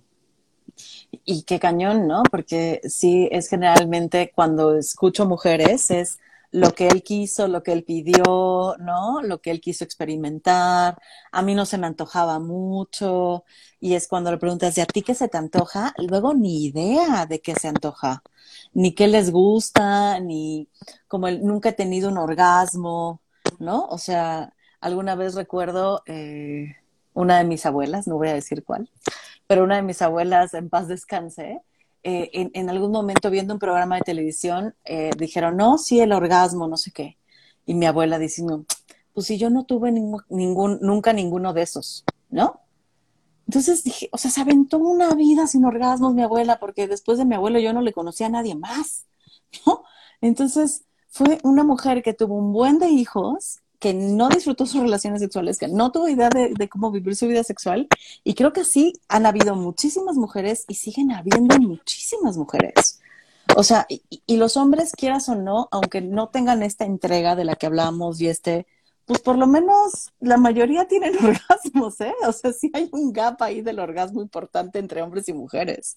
[1.24, 2.24] Y qué cañón, ¿no?
[2.30, 6.20] Porque sí, es generalmente cuando escucho mujeres, es
[6.56, 9.22] lo que él quiso, lo que él pidió, ¿no?
[9.22, 10.98] Lo que él quiso experimentar.
[11.32, 13.44] A mí no se me antojaba mucho.
[13.82, 15.94] Y es cuando le preguntas, ¿y a ti qué se te antoja?
[15.98, 18.24] Luego ni idea de qué se antoja,
[18.74, 20.70] ni qué les gusta, ni
[21.10, 23.22] como el, nunca he tenido un orgasmo,
[23.60, 23.86] ¿no?
[23.88, 26.78] O sea, alguna vez recuerdo eh,
[27.14, 28.90] una de mis abuelas, no voy a decir cuál,
[29.48, 31.62] pero una de mis abuelas, en paz descanse, eh,
[32.06, 36.68] en, en, algún momento viendo un programa de televisión, eh, dijeron, no, sí, el orgasmo,
[36.68, 37.18] no sé qué.
[37.66, 38.64] Y mi abuela diciendo,
[39.12, 42.62] pues si yo no tuve ningún, nunca ninguno de esos, ¿no?
[43.48, 47.26] Entonces dije, o sea, se aventó una vida sin orgasmos mi abuela, porque después de
[47.26, 49.08] mi abuelo yo no le conocía a nadie más,
[49.66, 49.84] ¿no?
[50.22, 55.22] Entonces fue una mujer que tuvo un buen de hijos, que no disfrutó sus relaciones
[55.22, 57.88] sexuales, que no tuvo idea de, cómo vivir su vida sexual.
[58.24, 63.00] Y creo que así han habido muchísimas mujeres y siguen habiendo muchísimas mujeres.
[63.56, 67.58] O sea, y, los hombres, quieras o no, aunque no tengan esta entrega de la
[67.58, 68.66] que hablamos y este,
[69.06, 72.16] pues por lo menos la mayoría tienen orgasmos, ¿eh?
[72.28, 75.96] O sea, sí hay un gap ahí del orgasmo importante entre hombres y mujeres.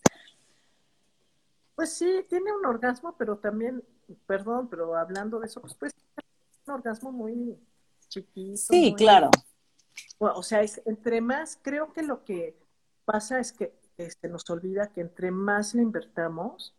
[1.74, 3.83] Pues sí, tiene un orgasmo, pero también,
[4.27, 5.94] perdón, pero hablando de eso, pues, pues
[6.66, 7.57] un orgasmo muy
[8.09, 8.57] chiquito.
[8.57, 9.31] Sí, claro.
[10.18, 12.57] O sea, es, entre más, creo que lo que
[13.05, 16.75] pasa es que este, nos olvida que entre más le invertamos,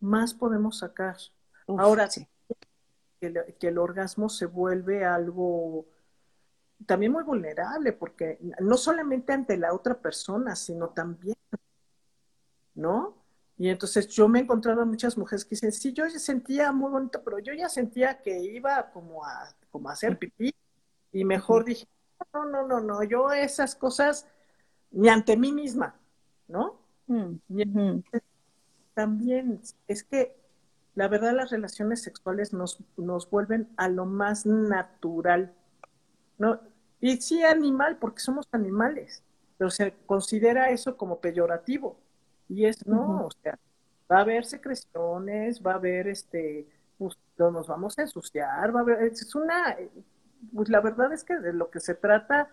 [0.00, 1.16] más podemos sacar.
[1.66, 2.26] Ahora, sí.
[3.20, 5.86] que, el orgasmo se vuelve algo
[6.86, 11.36] también muy vulnerable, porque no solamente ante la otra persona, sino también,
[12.74, 13.25] ¿no?
[13.58, 16.90] Y entonces yo me he encontrado a muchas mujeres que dicen, sí, yo sentía muy
[16.90, 20.54] bonito, pero yo ya sentía que iba como a, como a hacer pipí,
[21.12, 21.86] y mejor dije,
[22.34, 24.26] no, no, no, no, yo esas cosas
[24.90, 25.94] ni ante mí misma,
[26.48, 26.78] ¿no?
[27.06, 27.36] Mm,
[28.94, 30.36] también es que
[30.94, 35.54] la verdad las relaciones sexuales nos, nos vuelven a lo más natural,
[36.38, 36.60] ¿no?
[37.00, 39.22] Y sí animal, porque somos animales,
[39.58, 41.98] pero se considera eso como peyorativo.
[42.48, 43.58] Y es no, o sea,
[44.10, 48.82] va a haber secreciones, va a haber este, pues, nos vamos a ensuciar, va a
[48.82, 49.76] haber, es una,
[50.54, 52.48] pues la verdad es que de lo que se trata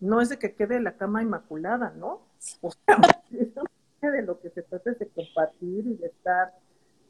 [0.00, 2.26] no es de que quede la cama inmaculada, ¿no?
[2.60, 2.98] O sea,
[4.10, 6.52] de lo que se trata es de compartir y de estar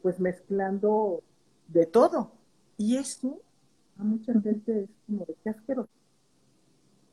[0.01, 1.23] pues mezclando
[1.67, 2.31] de todo.
[2.77, 3.41] Y eso
[3.97, 5.89] a mucha gente es como de qué asqueroso.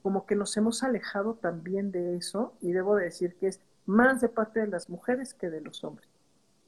[0.03, 4.29] Como que nos hemos alejado también de eso y debo decir que es más de
[4.29, 6.09] parte de las mujeres que de los hombres.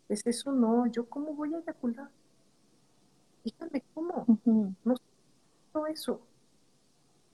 [0.09, 2.11] Es eso, no, yo cómo voy a eyacular.
[3.44, 4.27] Dígame cómo.
[4.85, 4.94] No
[5.72, 6.20] quiero eso.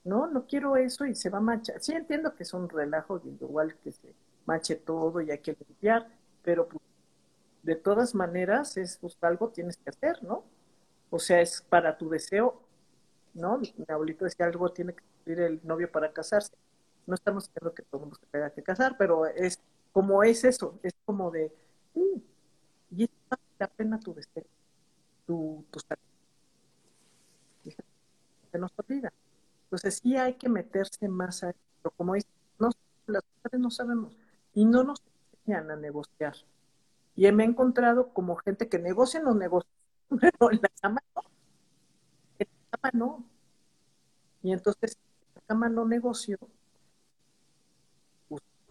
[0.03, 1.79] No, no quiero eso y se va a manchar.
[1.79, 4.13] Sí entiendo que es un relajo, igual que se
[4.45, 6.07] manche todo y hay que limpiar,
[6.43, 6.83] pero pues,
[7.63, 10.43] de todas maneras es pues, algo tienes que hacer, ¿no?
[11.11, 12.61] O sea, es para tu deseo,
[13.33, 13.59] ¿no?
[13.59, 16.53] Mi abuelito decía algo tiene que cumplir el novio para casarse.
[17.05, 19.59] No estamos diciendo que todo el mundo se tenga que casar, pero es
[19.91, 21.51] como es eso, es como de,
[21.95, 23.09] y es
[23.59, 24.45] la pena tu deseo,
[25.25, 25.79] tu, tu
[28.51, 29.13] se nos olvida.
[29.63, 32.27] Entonces sí hay que meterse más a esto, como dice,
[32.59, 32.69] no,
[33.07, 34.17] las mujeres no sabemos
[34.53, 35.01] y no nos
[35.33, 36.35] enseñan a negociar.
[37.15, 39.69] Y me he encontrado como gente que negocia no negocia,
[40.09, 41.23] pero en la cama no.
[42.39, 43.23] En la cama no.
[44.43, 46.37] Y entonces, en la cama no negocio,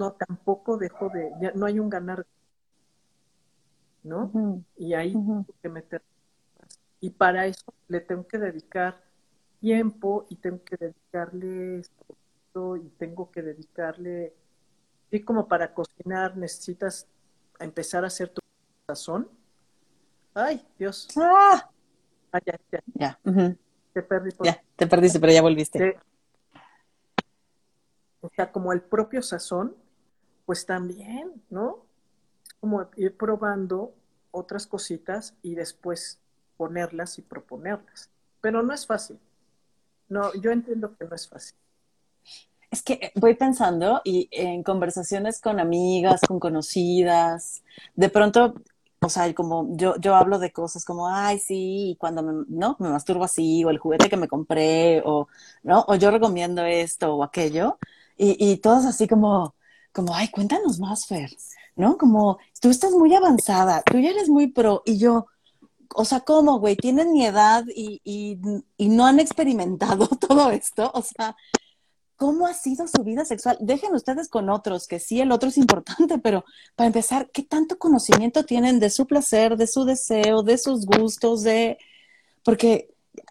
[0.01, 2.27] no, tampoco dejo de, ya no hay un ganar,
[4.03, 4.65] ¿no?
[4.79, 6.03] Y ahí tengo que meter.
[7.01, 8.99] Y para eso le tengo que dedicar
[9.61, 11.83] tiempo y tengo que dedicarle
[12.83, 14.35] y tengo que dedicarle
[15.11, 17.07] y como para cocinar necesitas
[17.59, 18.41] empezar a hacer tu
[18.87, 19.29] sazón.
[20.33, 21.09] Ay, Dios.
[21.19, 21.71] Ah,
[22.33, 22.81] ah ya, ya.
[22.95, 23.21] Ya.
[23.93, 24.31] Te perdí.
[24.43, 25.99] Ya, te perdiste, pero ya volviste.
[28.23, 29.77] O sea, como el propio sazón,
[30.51, 31.87] pues también, ¿no?
[32.59, 33.95] Como ir probando
[34.33, 36.19] otras cositas y después
[36.57, 38.11] ponerlas y proponerlas.
[38.41, 39.21] Pero no es fácil.
[40.09, 41.55] No, yo entiendo que no es fácil.
[42.69, 47.63] Es que voy pensando y en conversaciones con amigas, con conocidas,
[47.95, 48.55] de pronto,
[49.01, 52.75] o sea, como yo, yo hablo de cosas como, ay, sí, cuando me, ¿no?
[52.81, 55.29] me masturbo así, o el juguete que me compré, o,
[55.63, 55.85] ¿no?
[55.87, 57.79] O yo recomiendo esto o aquello,
[58.17, 59.55] y, y todos así como,
[59.93, 61.31] como, ay, cuéntanos más, Fer,
[61.77, 61.97] ¿no?
[61.99, 65.27] Como, tú estás muy avanzada, tú ya eres muy pro, y yo,
[65.95, 66.77] o sea, ¿cómo, güey?
[66.77, 68.39] Tienen mi edad y, y,
[68.77, 70.91] y, no han experimentado todo esto.
[70.95, 71.37] O sea,
[72.21, 73.57] ¿Cómo ha sido su vida sexual?
[73.61, 76.45] Dejen ustedes con otros, que sí, el otro es importante, pero
[76.77, 81.43] para empezar, ¿qué tanto conocimiento tienen de su placer, de su deseo, de sus gustos,
[81.43, 81.79] de...
[82.45, 82.91] Porque,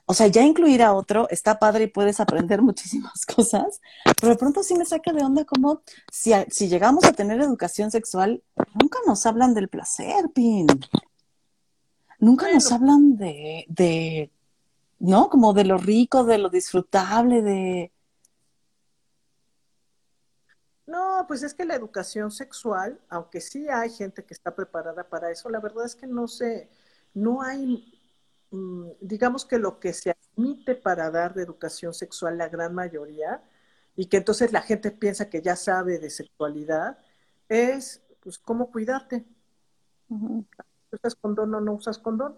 [0.09, 3.79] o sea, ya incluir a otro está padre y puedes aprender muchísimas cosas,
[4.19, 7.91] pero de pronto sí me saca de onda como si, si llegamos a tener educación
[7.91, 8.41] sexual,
[8.73, 10.65] nunca nos hablan del placer, Pin.
[12.17, 14.31] Nunca nos hablan de, de,
[14.97, 15.29] ¿no?
[15.29, 17.91] Como de lo rico, de lo disfrutable, de
[20.87, 25.29] No, pues es que la educación sexual, aunque sí hay gente que está preparada para
[25.29, 26.67] eso, la verdad es que no sé,
[27.13, 27.98] no hay,
[28.99, 33.43] digamos que lo que se admite para dar de educación sexual la gran mayoría,
[33.95, 36.97] y que entonces la gente piensa que ya sabe de sexualidad,
[37.47, 39.25] es pues cómo cuidarte.
[40.91, 42.35] ¿Usas condón o no usas condón?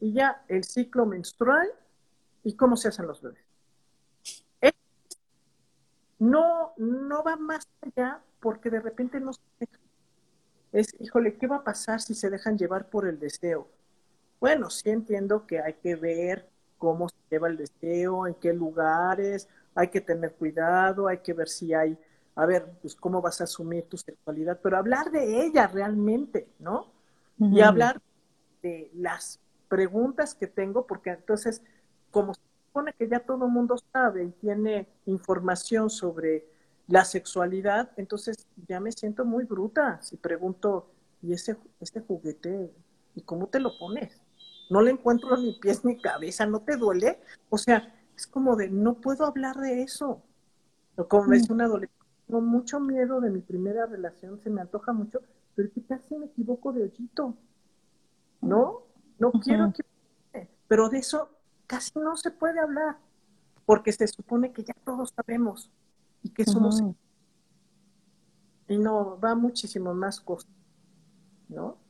[0.00, 1.68] Y ya el ciclo menstrual
[2.44, 3.52] y cómo se hacen los bebés
[6.22, 9.78] no, no va más allá porque de repente no se deja.
[10.70, 13.68] Es, híjole, ¿qué va a pasar si se dejan llevar por el deseo?
[14.42, 19.48] Bueno, sí entiendo que hay que ver cómo se lleva el deseo, en qué lugares,
[19.72, 21.96] hay que tener cuidado, hay que ver si hay,
[22.34, 26.92] a ver, pues cómo vas a asumir tu sexualidad, pero hablar de ella realmente, ¿no?
[27.50, 28.00] y hablar
[28.62, 31.62] de las preguntas que tengo, porque entonces,
[32.10, 36.46] como se supone que ya todo el mundo sabe y tiene información sobre
[36.88, 40.90] la sexualidad, entonces ya me siento muy bruta si pregunto,
[41.22, 42.72] ¿y ese, ese juguete,
[43.14, 44.21] y cómo te lo pones?
[44.72, 47.20] No le encuentro ni pies ni cabeza, ¿no te duele?
[47.50, 50.22] O sea, es como de, no puedo hablar de eso.
[50.96, 54.62] O como me dice un adolescente, tengo mucho miedo de mi primera relación, se me
[54.62, 55.20] antoja mucho,
[55.54, 57.36] pero ¿qué tal si me equivoco de hoyito?
[58.40, 58.84] ¿No?
[59.18, 60.48] No quiero que...
[60.68, 61.28] Pero de eso
[61.66, 62.96] casi no se puede hablar,
[63.66, 65.70] porque se supone que ya todos sabemos
[66.22, 66.82] y que somos...
[68.68, 70.50] Y no, va muchísimo más cosas,
[71.50, 71.81] ¿no?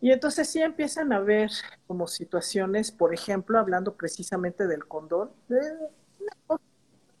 [0.00, 1.50] Y entonces sí empiezan a ver
[1.86, 5.60] como situaciones, por ejemplo, hablando precisamente del condón, de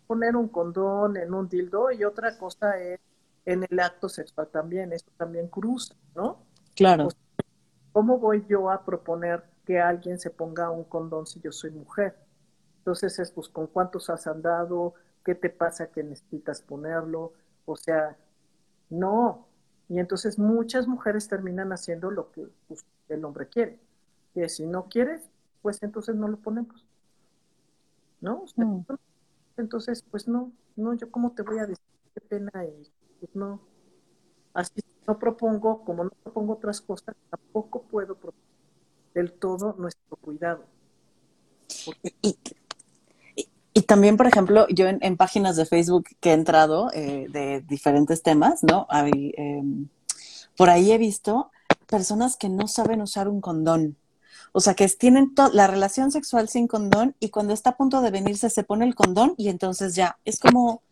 [0.06, 3.00] poner un condón en un dildo y otra cosa es
[3.44, 6.42] en el acto sexual también, eso también cruza, ¿no?
[6.74, 7.08] Claro.
[7.92, 12.16] ¿Cómo voy yo a proponer que alguien se ponga un condón si yo soy mujer?
[12.78, 14.94] Entonces es, pues, ¿con cuántos has andado?
[15.24, 17.32] ¿Qué te pasa que necesitas ponerlo?
[17.64, 18.16] O sea,
[18.90, 19.48] no.
[19.88, 23.78] Y entonces muchas mujeres terminan haciendo lo que pues, el hombre quiere.
[24.34, 25.30] Que si no quieres,
[25.62, 26.84] pues entonces no lo ponemos.
[28.20, 28.44] ¿No?
[28.56, 28.80] Mm.
[29.56, 33.60] Entonces, pues no, no, yo cómo te voy a decir qué pena y pues no.
[34.52, 38.46] Así no propongo, como no propongo otras cosas, tampoco puedo proponer
[39.14, 40.64] del todo nuestro cuidado.
[42.22, 42.38] Y,
[43.76, 48.22] y, también, por ejemplo, yo en, páginas de Facebook que he entrado eh, de diferentes
[48.22, 48.86] temas, ¿no?
[48.88, 49.88] Hay, em,
[50.56, 51.50] por ahí he visto
[51.86, 53.98] personas que no saben usar un condón.
[54.52, 58.10] O sea, que tienen la relación sexual sin condón y cuando está a punto de
[58.10, 60.82] venirse se pone el condón y entonces ya, es como, o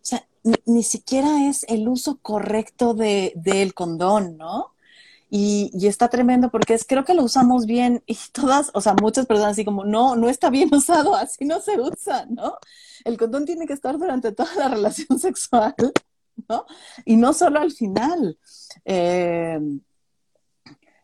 [0.00, 0.26] sea,
[0.64, 4.72] ni, siquiera es el uso correcto de, del condón, ¿no?
[5.32, 8.94] Y, y, está tremendo porque es, creo que lo usamos bien y todas, o sea,
[9.00, 12.58] muchas personas así como, no, no está bien usado, así no se usa, ¿no?
[13.04, 15.74] El condón tiene que estar durante toda la relación sexual,
[16.48, 16.66] ¿no?
[17.04, 18.38] Y no solo al final.
[18.84, 19.60] Eh,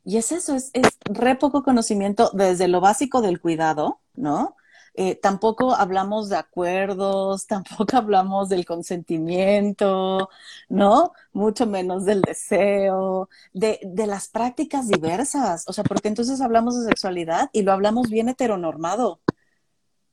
[0.05, 4.57] y es eso, es, es re poco conocimiento desde lo básico del cuidado, ¿no?
[4.99, 10.31] Eh, tampoco hablamos de acuerdos, tampoco hablamos del consentimiento,
[10.69, 11.13] ¿no?
[11.33, 16.89] Mucho menos del deseo, de, de, las prácticas diversas, o sea, porque entonces hablamos de
[16.89, 19.21] sexualidad y lo hablamos bien heteronormado,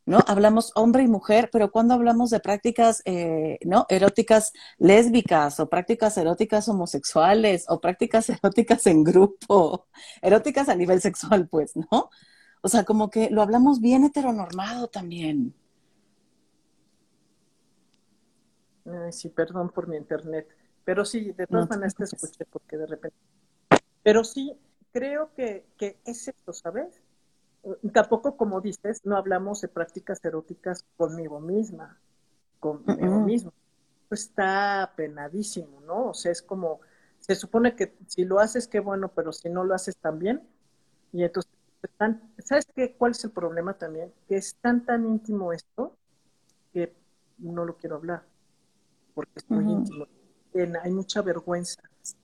[0.06, 0.20] ¿no?
[0.28, 3.86] Hablamos hombre y mujer, pero cuando hablamos de prácticas, eh, ¿no?
[3.90, 9.88] Eróticas lésbicas o prácticas eróticas homosexuales o prácticas eróticas en grupo,
[10.22, 12.10] eróticas a nivel sexual, pues, ¿no?
[12.66, 15.54] O sea, como que lo hablamos bien heteronormado también.
[19.12, 20.48] sí, perdón por mi internet,
[20.86, 23.18] pero sí, de todas maneras te escuché porque de repente.
[24.02, 24.58] Pero sí,
[24.94, 27.02] creo que, que es esto, ¿sabes?
[27.94, 32.00] tampoco, como dices, no hablamos de prácticas eróticas conmigo misma,
[32.60, 33.54] conmigo mismo.
[34.10, 36.10] Está penadísimo, ¿no?
[36.10, 36.82] O sea, es como,
[37.20, 40.42] se supone que si lo haces, qué bueno, pero si no lo haces también,
[41.12, 41.53] y entonces,
[42.40, 42.96] ¿sabes qué?
[42.96, 44.14] ¿Cuál es el problema también?
[44.28, 45.96] Que es tan, tan íntimo esto
[46.72, 46.94] que
[47.38, 48.24] no lo quiero hablar,
[49.14, 50.08] porque es muy íntimo.
[50.82, 51.82] Hay mucha vergüenza.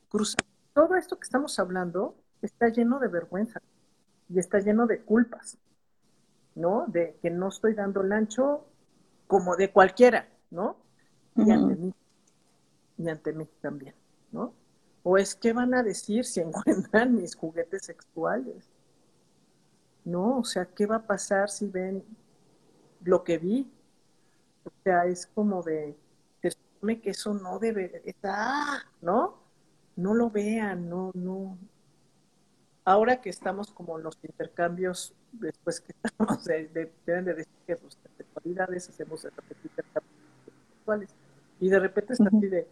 [0.10, 0.38] Cruza.
[0.74, 3.62] Todo esto que estamos hablando está lleno de vergüenza
[4.30, 5.58] y está lleno de culpas,
[6.56, 6.86] ¿no?
[6.88, 8.65] De que no estoy dando el ancho
[9.28, 10.78] como de cualquiera, ¿no?
[11.36, 11.93] Y ante mí,
[12.98, 13.95] y ante mí también,
[14.32, 14.54] ¿no?
[15.04, 18.69] O es que van a decir si encuentran mis juguetes sexuales,
[20.10, 20.39] ¿no?
[20.39, 22.04] O sea, ¿qué va a pasar si ven
[23.04, 23.72] lo que vi?
[24.63, 25.98] O sea, es como de,
[26.41, 29.38] se supone que eso no debe, estar, ¿no?
[29.95, 31.58] No lo vean, no, no,
[32.89, 37.78] ahora que estamos como en los intercambios, después que estamos, de, deben de decir que
[37.78, 39.28] sus sexualidades hacemos
[39.63, 40.13] intercambios
[40.76, 41.10] sexuales.
[41.60, 42.67] Y de repente está así de,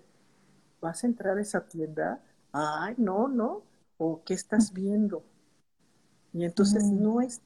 [0.82, 2.20] ¿vas a entrar a esa tienda?
[2.52, 3.62] Ay, no, no.
[4.00, 5.24] ¿O qué estás viendo?
[6.34, 7.42] Y entonces no es,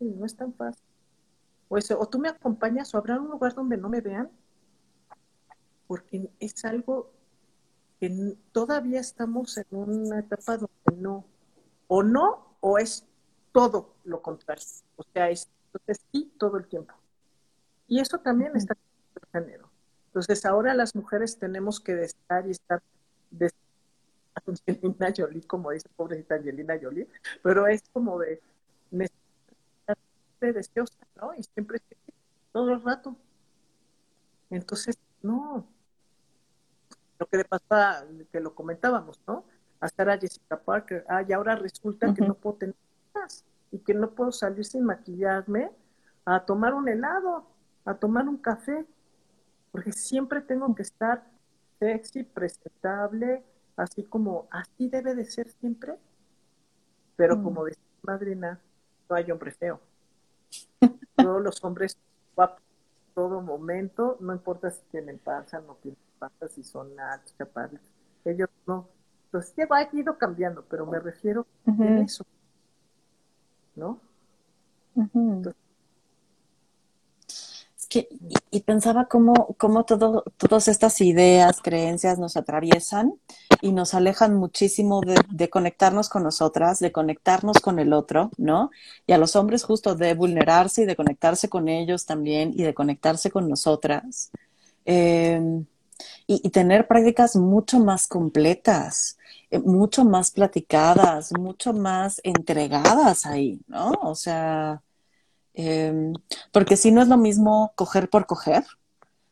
[0.00, 0.82] no es tan fácil.
[1.68, 4.30] O, eso, o tú me acompañas o habrá un lugar donde no me vean,
[5.86, 7.10] porque es algo
[8.00, 11.24] que todavía estamos en una etapa donde no,
[11.88, 13.04] o no, o es
[13.52, 14.64] todo lo contrario.
[14.96, 16.94] O sea, es entonces sí todo el tiempo.
[17.88, 19.70] Y eso también está en el género.
[20.06, 22.82] Entonces ahora las mujeres tenemos que estar y estar
[23.30, 23.50] de
[24.46, 27.08] Angelina Jolie, como dice pobrecita Angelina Jolie,
[27.42, 28.40] pero es como de
[30.40, 31.34] de deseosa, ¿no?
[31.34, 31.80] Y siempre
[32.52, 33.16] todo el rato.
[34.50, 35.66] Entonces, no.
[37.18, 39.44] Lo que le pasa, que lo comentábamos, ¿no?
[39.80, 41.04] a Sarah Jessica Parker.
[41.08, 42.76] Ah, y ahora resulta que no puedo tener
[43.14, 45.70] más y que no puedo salir sin maquillarme
[46.24, 47.46] a tomar un helado,
[47.84, 48.84] a tomar un café,
[49.70, 51.24] porque siempre tengo que estar
[51.78, 53.44] sexy, presentable,
[53.76, 55.96] así como así debe de ser siempre.
[57.16, 57.42] Pero mm.
[57.42, 58.60] como decía madrina,
[59.08, 59.80] no hay hombre feo.
[61.16, 61.96] Todos los hombres
[62.34, 62.62] guapos,
[63.14, 67.34] todo momento, no importa si tienen panza, no tienen panza, si son altos,
[68.26, 68.86] ellos no.
[69.24, 72.26] Entonces, ha ido cambiando, pero me refiero a eso.
[73.74, 74.00] ¿No?
[78.50, 83.14] Y, pensaba cómo, cómo todo, todas estas ideas, creencias nos atraviesan
[83.60, 88.70] y nos alejan muchísimo de, conectarnos con nosotras, de conectarnos con el otro, ¿no?
[89.06, 92.74] Y a los hombres justo de vulnerarse y de conectarse con ellos también y de
[92.74, 94.30] conectarse con nosotras.
[94.84, 95.66] Em,
[96.26, 99.18] y, tener prácticas mucho más completas,
[99.50, 103.92] eh, mucho más platicadas, mucho más entregadas ahí, ¿no?
[104.02, 104.82] O sea,
[105.56, 106.12] Em,
[106.52, 108.64] porque si no es lo mismo coger por coger,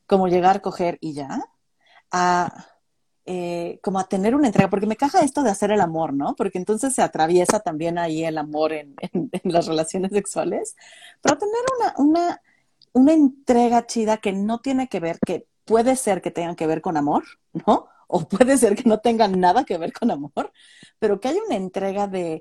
[0.06, 1.44] como llegar, coger y ya,
[2.10, 2.66] a
[3.26, 6.34] eh, como a tener una entrega, porque me caja esto de hacer el amor, ¿no?
[6.36, 8.96] Porque entonces se atraviesa también ahí el amor en,
[9.44, 10.76] las relaciones sexuales,
[11.22, 12.42] pero tener una, una,
[12.92, 16.82] una entrega chida que no tiene que ver, que puede ser que tenga que ver
[16.82, 17.24] con amor,
[17.66, 17.88] ¿no?
[18.08, 20.52] O puede ser que no tengan nada que ver con amor,
[20.98, 22.40] pero que hay una entrega de,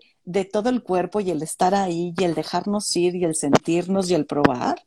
[0.51, 4.15] todo el cuerpo y el estar ahí y el dejarnos ir y el sentirnos y
[4.15, 4.85] el probar.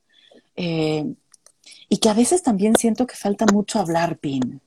[0.54, 1.14] Eh,
[1.88, 4.60] y que a veces también siento que falta mucho hablar, Pin.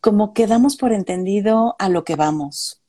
[0.00, 2.80] Como que damos por entendido a lo que vamos.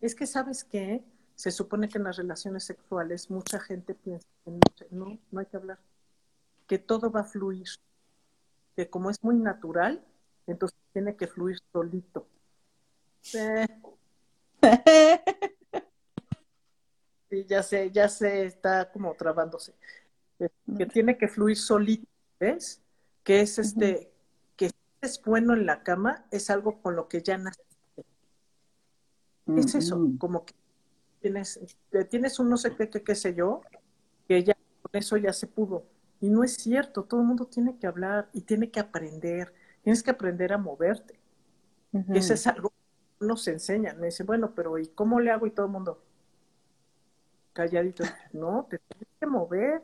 [0.00, 1.02] Es que, ¿sabes qué?
[1.34, 5.56] Se supone que en las relaciones sexuales mucha gente piensa que no, no hay que
[5.56, 5.78] hablar,
[6.66, 7.66] que todo va a fluir,
[8.76, 10.04] que como es muy natural,
[10.50, 12.26] entonces tiene que fluir solito.
[17.30, 19.72] Sí, ya sé, ya sé, está como trabándose.
[20.76, 22.08] Que tiene que fluir solito,
[22.40, 22.82] ¿ves?
[23.22, 24.10] Que es este,
[24.56, 27.62] que es bueno en la cama, es algo con lo que ya nace.
[29.56, 30.54] Es eso, como que
[31.20, 31.60] tienes,
[32.08, 33.62] tienes un no sé qué, qué, qué sé yo,
[34.26, 35.86] que ya con eso ya se pudo.
[36.20, 40.02] Y no es cierto, todo el mundo tiene que hablar y tiene que aprender Tienes
[40.02, 41.18] que aprender a moverte.
[41.92, 43.98] Y eso es algo que nos enseñan.
[43.98, 45.46] Me dicen, bueno, pero ¿y cómo le hago?
[45.46, 46.02] Y todo el mundo
[47.52, 48.04] calladito.
[48.32, 49.82] No, te tienes que mover.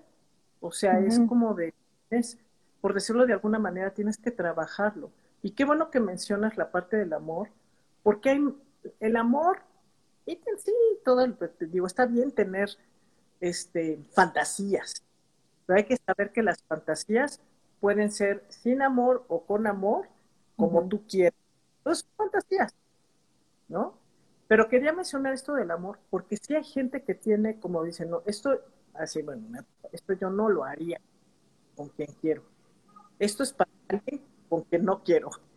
[0.61, 1.75] O sea, es como de,
[2.11, 2.39] es,
[2.81, 5.11] por decirlo de alguna manera, tienes que trabajarlo.
[5.43, 7.51] Y qué bueno que mencionas la parte del amor,
[8.03, 8.55] porque hay
[9.01, 9.61] el amor,
[10.25, 10.73] y sí,
[11.05, 11.37] todo el,
[11.71, 12.71] digo, está bien tener
[13.41, 15.05] este, fantasías,
[15.67, 17.41] pero hay que saber que las fantasías
[17.81, 20.09] pueden ser sin amor o con amor,
[20.57, 21.39] como tú quieras.
[21.79, 22.75] Entonces, fantasías,
[23.69, 23.99] ¿no?
[24.49, 28.23] Pero quería mencionar esto del amor, porque sí hay gente que tiene, como dicen, no,
[28.27, 28.61] esto,
[28.95, 29.47] así, bueno,
[29.93, 31.01] esto yo no lo haría
[31.77, 32.43] con quien quiero.
[33.19, 35.31] Esto es para alguien con quien no quiero.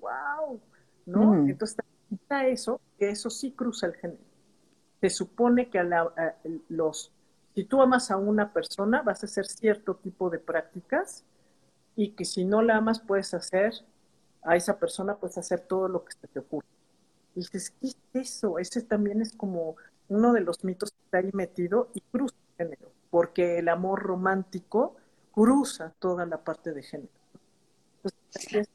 [0.00, 0.60] wow,
[1.06, 1.34] ¿no?
[1.46, 1.78] Entonces,
[2.10, 4.29] está eso, que eso sí cruza el género
[5.00, 6.34] se supone que a
[6.68, 7.12] los,
[7.54, 11.24] si tú amas a una persona, vas a hacer cierto tipo de prácticas
[11.96, 13.72] y que si no la amas, puedes hacer
[14.42, 16.66] a esa persona, puedes hacer todo lo que se te ocurre.
[17.34, 18.58] Y dices, ¿qué es eso?
[18.58, 19.76] Ese también es como
[20.08, 24.02] uno de los mitos que está ahí metido y cruza el género, porque el amor
[24.02, 24.96] romántico
[25.32, 27.12] cruza toda la parte de género.
[28.02, 28.68] Entonces,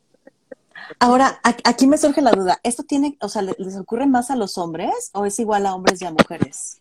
[1.00, 4.58] Ahora, aquí me surge la duda, ¿esto tiene, o sea, les ocurre más a los
[4.58, 6.80] hombres o es igual a hombres y a mujeres?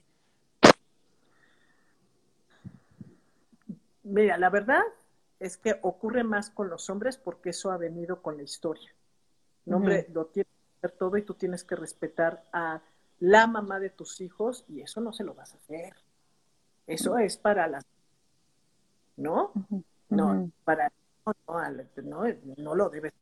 [4.03, 4.83] Mira, la verdad
[5.41, 8.91] es que ocurre más con los hombres porque eso ha venido con la historia.
[9.67, 12.83] El hombre lo tiene que hacer todo y tú tienes que respetar a
[13.21, 15.95] la mamá de tus hijos y eso no se lo vas a hacer.
[16.87, 17.85] Eso es para las...
[19.17, 19.53] ¿No?
[20.11, 20.93] No, para...
[21.25, 21.57] No,
[22.03, 22.25] no,
[22.59, 23.15] no lo debes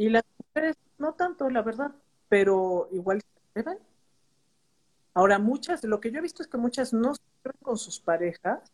[0.00, 1.90] y las mujeres, no tanto, la verdad,
[2.30, 3.20] pero igual
[3.52, 3.78] se ven.
[5.12, 7.20] Ahora, muchas, lo que yo he visto es que muchas no se
[7.60, 8.72] con sus parejas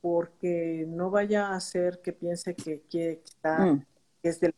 [0.00, 3.86] porque no vaya a ser que piense que, que está, mm.
[4.22, 4.56] que es del...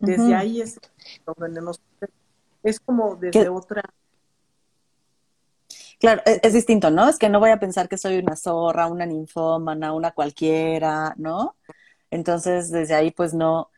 [0.00, 0.80] Desde ahí es
[1.24, 1.80] donde nos...
[2.64, 3.84] Es como desde otra...
[6.00, 7.08] Claro, es, es, distinto, ¿no?
[7.08, 11.54] Es que no voy a pensar que soy una zorra, una ninfómana, una cualquiera, ¿no?
[12.10, 13.70] Entonces, desde ahí, pues no,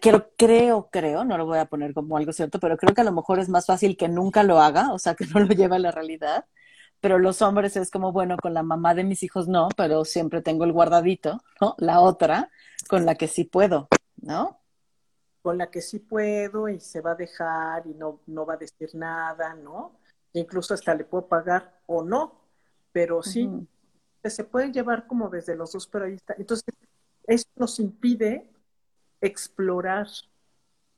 [0.00, 3.04] creo, creo, creo, no lo voy a poner como algo cierto, pero creo que a
[3.04, 5.76] lo mejor es más fácil que nunca lo haga, o sea, que no lo lleve
[5.76, 6.46] a la realidad,
[7.00, 10.42] pero los hombres es como, bueno, con la mamá de mis hijos no, pero siempre
[10.42, 11.74] tengo el guardadito, ¿no?
[11.78, 12.50] La otra,
[12.88, 13.88] con la que sí puedo,
[14.20, 14.60] ¿no?
[15.42, 18.58] Con la que sí puedo y se va a dejar y no, no va a
[18.58, 19.98] decir nada, ¿no?
[20.34, 22.40] Incluso hasta le puedo pagar o no,
[22.92, 23.48] pero sí,
[24.22, 26.34] se puede llevar como desde los dos, pero ahí está.
[26.38, 26.74] Entonces,
[27.26, 28.50] eso nos impide
[29.20, 30.06] explorar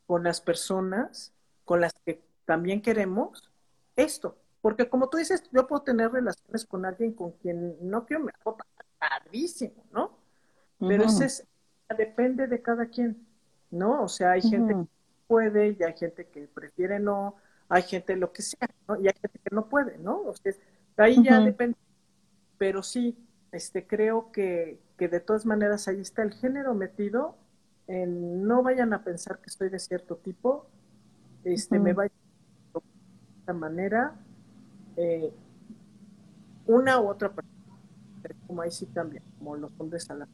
[0.06, 1.32] con las personas
[1.64, 3.50] con las que también queremos
[3.96, 4.36] esto.
[4.60, 8.32] Porque como tú dices, yo puedo tener relaciones con alguien con quien no quiero, me
[8.40, 8.56] hago
[8.98, 10.18] padrísimo, ¿no?
[10.78, 11.46] Pero eso es,
[11.96, 13.26] depende de cada quien,
[13.70, 14.02] ¿no?
[14.02, 14.86] O sea, hay gente que
[15.26, 17.36] puede y hay gente que prefiere no,
[17.68, 19.00] hay gente lo que sea, ¿no?
[19.00, 20.22] Y hay gente que no puede, ¿no?
[20.22, 20.52] O sea,
[20.96, 21.76] ahí ya depende.
[22.58, 23.16] Pero sí,
[23.50, 27.36] este, creo que, que de todas maneras ahí está el género metido
[27.88, 30.66] no vayan a pensar que estoy de cierto tipo,
[31.44, 32.12] este, me vaya
[32.74, 32.80] de
[33.40, 34.14] esta manera,
[34.96, 35.32] eh,
[36.66, 37.52] una u otra persona,
[38.46, 40.28] como ahí sí cambia, como los hombres a la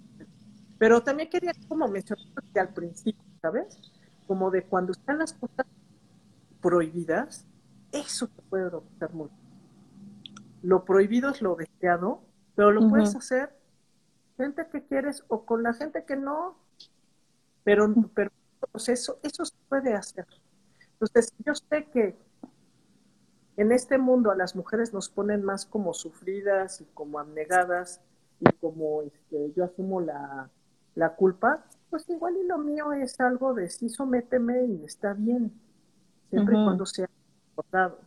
[0.79, 3.81] Pero también quería como mencionar que al principio, ¿sabes?
[4.27, 5.67] Como de cuando están las cosas
[6.61, 7.47] prohibidas,
[7.93, 9.35] eso te puede adoptar mucho.
[10.63, 12.21] Lo prohibido es lo deseado,
[12.55, 13.57] pero lo puedes hacer
[14.37, 16.57] gente que quieres o con la gente que no,
[17.69, 18.31] pero, pero
[18.73, 20.27] pues eso, eso se puede hacer.
[20.93, 22.17] Entonces, yo sé que
[23.59, 28.01] en este mundo a las mujeres nos ponen más como sufridas y como abnegadas
[28.41, 30.51] y como este, yo asumo la,
[31.17, 35.53] culpa, pues igual y lo mío es algo de sí, sométeme y está bien,
[36.31, 37.09] siempre y cuando sea
[37.55, 38.01] votado.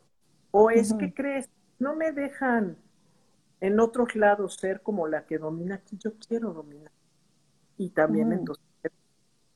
[0.50, 2.78] O es que crees, no me dejan
[3.60, 6.92] en otros lados ser como la que domina aquí, yo quiero dominar.
[7.78, 8.71] Y también entonces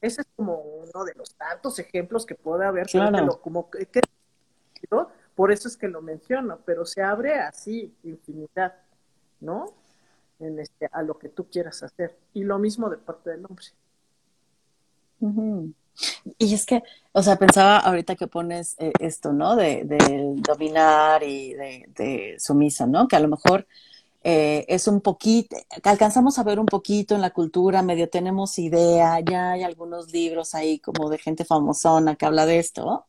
[0.05, 3.39] ese es como uno de los tantos ejemplos que puede haber, claro.
[3.41, 3.87] como que,
[5.35, 8.75] por eso es que lo menciono, pero se abre así infinidad,
[9.41, 9.73] ¿no?
[10.39, 12.17] En este, a lo que tú quieras hacer.
[12.33, 13.65] Y lo mismo de parte del hombre.
[16.37, 16.83] Y es que,
[17.13, 19.55] o sea, pensaba ahorita que pones eh, esto, ¿no?
[19.55, 19.83] De,
[20.37, 23.07] dominar y de, de, sumisa, ¿no?
[23.07, 23.65] Que a lo mejor
[24.28, 29.19] eh, es un poquito, alcanzamos a ver un poquito en la cultura, medio tenemos idea,
[29.19, 33.05] ya hay algunos libros ahí como de gente famosona que habla de esto,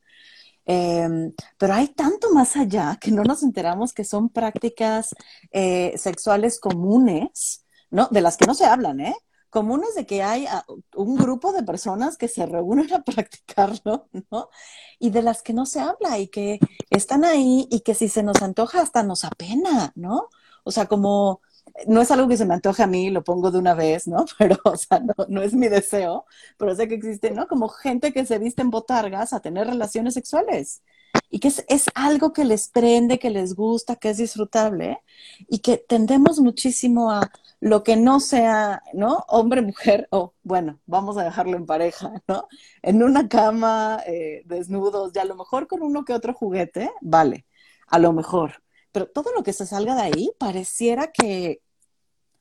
[0.67, 5.14] em, pero hay tanto más allá que no nos enteramos que son prácticas
[5.53, 8.09] eh, sexuales comunes, ¿no?
[8.11, 9.17] De las que no se hablan, ¿eh?
[9.49, 14.51] Comunes de que hay ah, un grupo de personas que se reúnen a practicarlo, ¿no?
[14.99, 16.59] Y de las que no se habla y que
[16.91, 20.29] están ahí y que si se nos antoja hasta nos apena, ¿no?
[20.67, 21.41] O sea, como
[21.87, 24.25] no es algo que se me antoje a mí, lo pongo de una vez, ¿no?
[24.39, 26.27] Pero, o sea, no, es mi deseo,
[26.59, 27.47] pero sé que existe, ¿no?
[27.49, 30.83] Como gente que se viste en botargas a tener relaciones sexuales
[31.31, 35.01] y que es, algo que les prende, que les gusta, que es disfrutable
[35.49, 39.25] y que tendemos muchísimo a lo que no sea, ¿no?
[39.29, 42.49] Hombre, mujer, o bueno, vamos a dejarlo en pareja, ¿no?
[42.83, 47.47] En una cama, eh, desnudos, y a lo mejor con uno que otro juguete, vale,
[47.87, 48.62] a lo mejor
[48.97, 51.61] pero todo lo que se salga de ahí pareciera que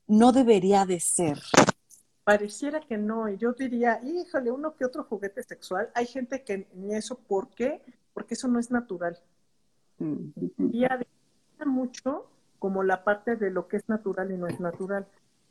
[0.07, 1.37] no debería de ser.
[2.23, 6.69] Pareciera que no, y yo diría, híjole, uno que otro juguete sexual, hay gente que
[6.73, 7.81] ni eso, ¿por qué?
[8.13, 9.19] Porque eso no es natural.
[9.99, 10.85] Y
[11.65, 12.25] mucho
[12.57, 15.05] como la parte de lo que es natural y no es natural.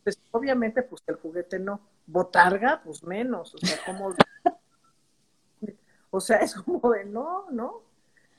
[0.04, 1.82] Pues obviamente, pues el juguete no.
[2.06, 3.54] Botarga, pues menos.
[3.54, 4.14] O sea, como.
[6.10, 7.82] o sea, es como de no, ¿no?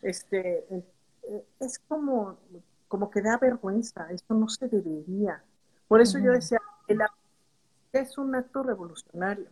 [0.01, 0.65] Este,
[1.59, 2.37] es como,
[2.87, 5.43] como que da vergüenza, esto no se debería.
[5.87, 6.99] Por eso yo decía, el
[7.93, 9.47] es un acto revolucionario,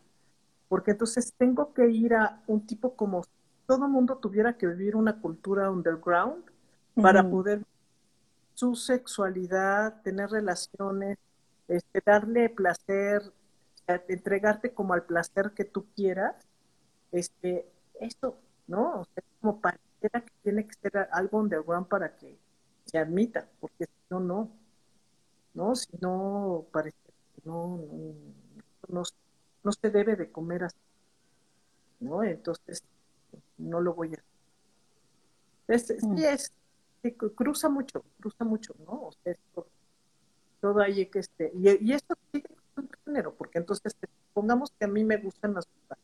[0.67, 3.23] porque entonces tengo que ir a un tipo como
[3.65, 6.43] todo mundo tuviera que vivir una cultura underground
[6.95, 7.63] para poder
[8.53, 11.17] su sexualidad, tener relaciones,
[11.67, 13.21] este, darle placer,
[13.87, 16.35] entregarte como al placer que tú quieras,
[17.11, 17.67] este,
[17.99, 19.01] esto, ¿no?
[19.01, 22.37] O sea, como para que tiene que ser algo underground para que
[22.85, 24.51] se admita, porque si no, no.
[25.53, 25.75] ¿No?
[25.75, 26.97] Si no, parece
[27.35, 27.79] que no,
[28.87, 29.03] no,
[29.63, 30.77] no, se debe de comer así.
[31.99, 32.23] ¿No?
[32.23, 32.83] Entonces,
[33.57, 34.23] no lo voy a hacer.
[35.67, 36.17] Es, mm.
[36.17, 36.51] sí, es,
[37.35, 39.07] cruza mucho, cruza mucho, ¿no?
[39.07, 39.35] O sea,
[40.59, 41.51] todo ahí que esté.
[41.53, 43.95] Y, y esto sigue con género, porque entonces,
[44.33, 45.97] pongamos que a mí me gustan las cosas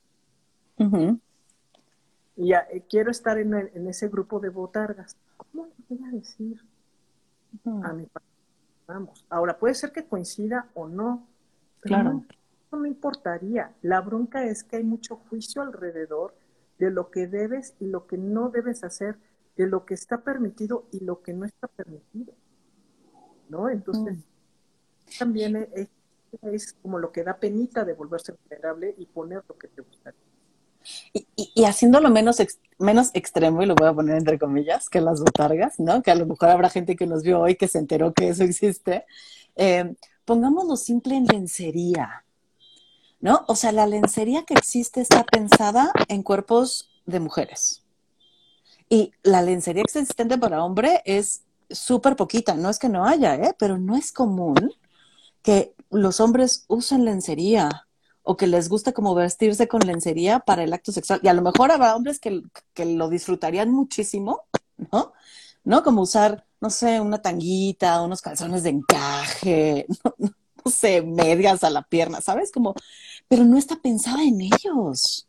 [2.40, 3.54] y eh, quiero estar en,
[3.88, 5.18] ese grupo de botargas.
[5.36, 6.64] ¿Cómo le voy a decir
[7.84, 8.28] a mi padre?
[8.88, 11.28] Vamos, ahora puede ser que coincida o no,
[11.82, 12.24] claro.
[12.72, 13.76] no, no importaría.
[13.82, 16.34] La bronca es que hay mucho juicio alrededor
[16.78, 19.18] de lo que debes y lo que no debes hacer,
[19.58, 22.34] de lo que está permitido y lo que no está permitido.
[23.50, 23.70] ¿no?
[23.70, 25.20] Entonces, mm.
[25.20, 25.90] también es,
[26.42, 30.29] es, como lo que da penita de volverse vulnerable y poner lo que te gustaría.
[31.14, 32.38] Y, y, haciéndolo menos,
[32.78, 36.02] menos extremo, y lo voy a poner entre comillas, que las botargas, ¿no?
[36.02, 38.44] Que a lo mejor habrá gente que nos vio hoy que se enteró que eso
[38.44, 39.06] existe.
[39.56, 39.94] Eh,
[40.26, 42.24] pongámoslo simple en lencería,
[43.20, 43.46] ¿no?
[43.48, 47.84] O sea, la lencería que existe está pensada en cuerpos de mujeres.
[48.90, 53.56] Y la lencería existente para hombre es súper poquita, no es que no haya, ¿eh?
[53.58, 54.74] pero no es común
[55.44, 57.88] que los hombres usen lencería
[58.30, 61.20] o que les guste como vestirse con lencería para el acto sexual.
[61.24, 62.44] Y a lo mejor habrá hombres que,
[62.86, 64.42] lo disfrutarían muchísimo,
[64.92, 65.14] ¿no?
[65.64, 65.82] ¿No?
[65.82, 70.14] Como usar, no sé, una tanguita, unos calzones de encaje, no,
[70.64, 72.52] no sé, medias a la pierna, ¿sabes?
[72.52, 72.76] Como,
[73.28, 75.28] pero no está pensada en ellos.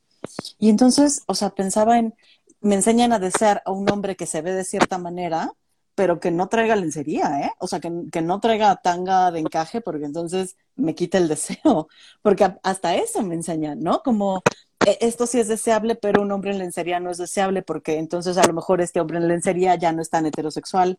[0.58, 2.14] Y entonces, o sea, pensaba en,
[2.60, 5.54] me enseñan a desear a un hombre que se ve de cierta manera,
[5.94, 7.50] pero que no traiga lencería, ¿eh?
[7.58, 11.88] O sea, que, que, no traiga tanga de encaje, porque entonces me quita el deseo.
[12.22, 14.02] Porque hasta eso me enseñan, ¿no?
[14.02, 14.42] Como
[14.86, 18.38] e, esto sí es deseable, pero un hombre en lencería no es deseable, porque entonces
[18.38, 20.98] a lo mejor este hombre en lencería ya no es tan heterosexual.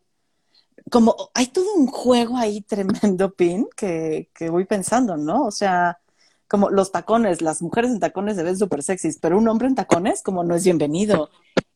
[0.89, 5.45] Como hay todo un juego ahí tremendo, Pin, que, que voy pensando, ¿no?
[5.45, 5.99] O sea,
[6.47, 9.75] como los tacones, las mujeres en tacones se ven súper sexys, pero un hombre en
[9.75, 11.29] tacones como no es bienvenido.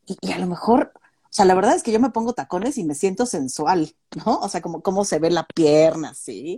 [0.05, 0.91] y a lo mejor
[1.35, 3.93] o sea, la verdad es que yo me pongo tacones y me siento sensual,
[4.25, 4.39] ¿no?
[4.39, 6.55] O sea, como cómo se ve la pierna, ¿sí?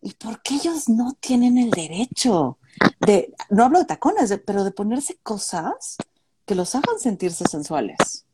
[0.00, 2.56] ¿Y por qué ellos no tienen el derecho
[3.00, 5.98] de, no hablo de tacones, pero de ponerse cosas
[6.46, 8.24] que los hagan sentirse sensuales?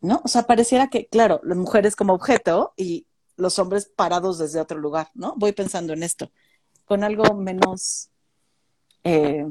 [0.00, 0.20] ¿No?
[0.24, 3.06] O sea, pareciera que, claro, las mujeres como objeto y
[3.36, 5.34] los hombres parados desde otro lugar, ¿no?
[5.36, 6.32] Voy pensando en esto,
[6.86, 8.10] con algo menos
[9.04, 9.46] eh,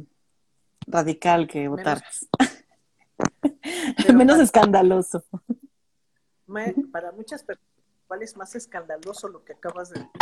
[0.87, 2.27] radical que botargas.
[4.13, 5.23] Menos, escandaloso.
[6.91, 7.69] Para muchas personas,
[8.07, 10.13] ¿cuál es más escandaloso lo que acabas de decir?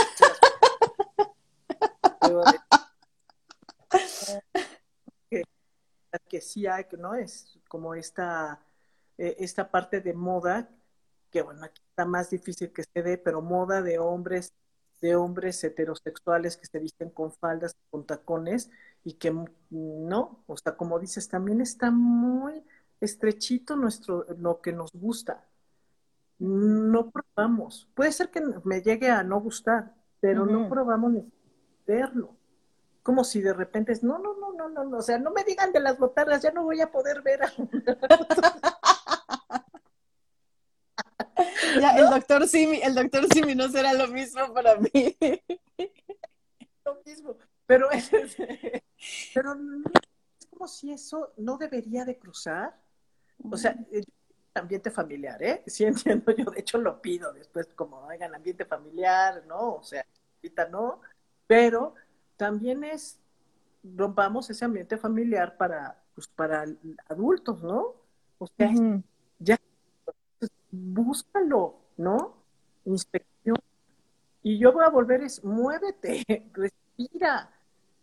[5.29, 5.43] que,
[6.29, 7.15] que sí hay, ¿no?
[7.15, 8.61] Es como esta,
[9.17, 10.69] eh, esta parte de moda,
[11.31, 14.53] que bueno, aquí está más difícil que se dé, pero moda de hombres,
[15.01, 18.69] de hombres heterosexuales que se visten con faldas, con tacones,
[19.03, 19.33] y que
[19.69, 22.63] no, o sea, como dices, también está muy
[22.99, 25.47] estrechito nuestro, lo que nos gusta.
[26.41, 27.87] No probamos.
[27.93, 31.31] Puede ser que me llegue a no gustar, pero no probamos ni
[31.85, 32.35] verlo.
[33.03, 35.43] Como si de repente es, no, no, no, no, no, no, o sea, no me
[35.43, 37.47] digan de las botargas, ya no voy a poder ver a
[41.79, 44.89] Ya, el doctor Simi, el doctor Simi no será lo mismo para mí.
[46.83, 47.37] Lo mismo,
[47.67, 48.09] pero es,
[49.35, 52.75] pero es como si eso no debería de cruzar
[53.49, 53.75] o sea,
[54.53, 55.63] ambiente familiar, ¿eh?
[55.67, 59.75] Sí entiendo, yo de hecho lo pido después como, oigan, ambiente familiar, ¿no?
[59.75, 60.05] O sea,
[60.37, 61.01] ahorita no,
[61.47, 61.95] pero
[62.37, 63.19] también es,
[63.83, 66.65] rompamos ese ambiente familiar para, pues, para
[67.07, 67.95] adultos, ¿no?
[68.39, 68.71] O sea,
[69.39, 69.59] ya,
[70.39, 72.37] pues, búscalo, ¿no?
[72.85, 73.57] Inspección.
[74.43, 76.23] Y yo voy a volver es, muévete,
[76.53, 77.51] respira,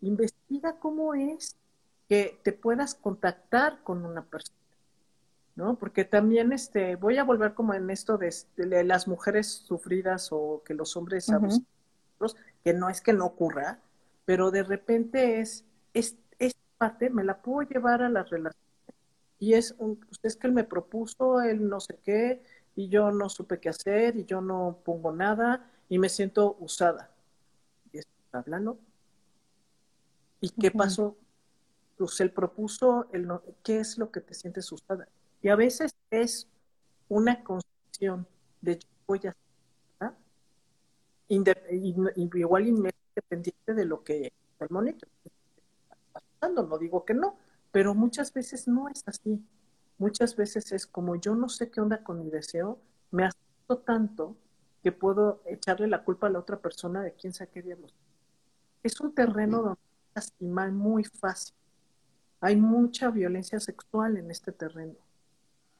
[0.01, 1.57] investiga cómo es
[2.07, 4.58] que te puedas contactar con una persona
[5.59, 5.75] ¿no?
[5.77, 8.33] Porque también este, voy a volver como en esto de,
[8.85, 13.81] las mujeres sufridas o que los hombres abusados, que no es que no ocurra,
[14.23, 18.57] pero de repente es, es, esta parte me la puedo llevar a las relaciones.
[19.37, 22.41] Y es, un, pues, es que él me propuso, él no sé qué,
[22.77, 27.11] y yo no supe qué hacer, y yo no pongo nada, y me siento usada.
[27.91, 28.79] Y es hablando.
[30.39, 31.17] ¿Y qué pasó?
[31.97, 35.09] Pues él propuso, él no, ¿qué es lo que te sientes usada?
[35.41, 36.47] Y a veces es
[37.07, 38.27] una concepción
[38.61, 39.35] de yo voy a
[39.99, 40.17] hacer,
[42.15, 47.37] igual independiente de lo que el monitor está pasando, no digo que no,
[47.71, 49.43] pero muchas veces no es así.
[49.97, 52.79] Muchas veces es como yo no sé qué onda con mi deseo,
[53.11, 54.37] me acepto tanto
[54.81, 57.93] que puedo echarle la culpa a la otra persona de quién sabe qué diablos.
[58.81, 59.81] Es un terreno donde
[60.15, 61.53] lastimar muy fácil.
[62.39, 64.95] Hay mucha violencia sexual en este terreno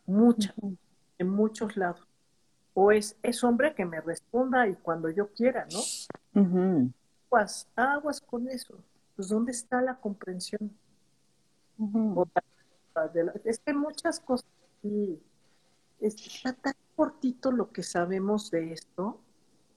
[0.09, 0.53] mucha,
[1.17, 2.07] en muchos lados.
[2.73, 5.79] O es, es hombre que me responda y cuando yo quiera, ¿no?
[7.27, 8.77] Aguas, aguas con eso.
[9.15, 10.71] Pues ¿dónde está la comprensión?
[13.45, 14.49] es que muchas cosas
[14.83, 15.19] y
[15.99, 19.21] está tan cortito lo que sabemos de esto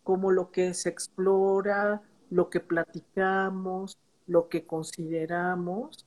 [0.03, 6.07] como lo que se explora, lo que platicamos, lo que consideramos,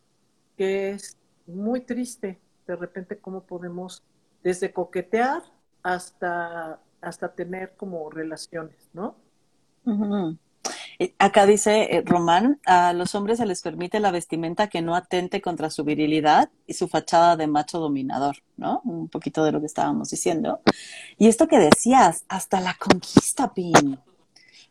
[0.57, 1.17] que es
[1.47, 4.03] muy triste de repente cómo podemos
[4.45, 5.41] desde coquetear
[5.81, 9.15] hasta, hasta tener como relaciones, ¿no?
[11.17, 15.41] Acá dice eh, Román, a los hombres se les permite la vestimenta que no atente
[15.41, 18.81] contra su virilidad y su fachada de macho dominador, ¿no?
[18.85, 20.61] Un poquito de lo que estábamos diciendo.
[21.17, 23.99] Y esto que decías, hasta la conquista, Pin,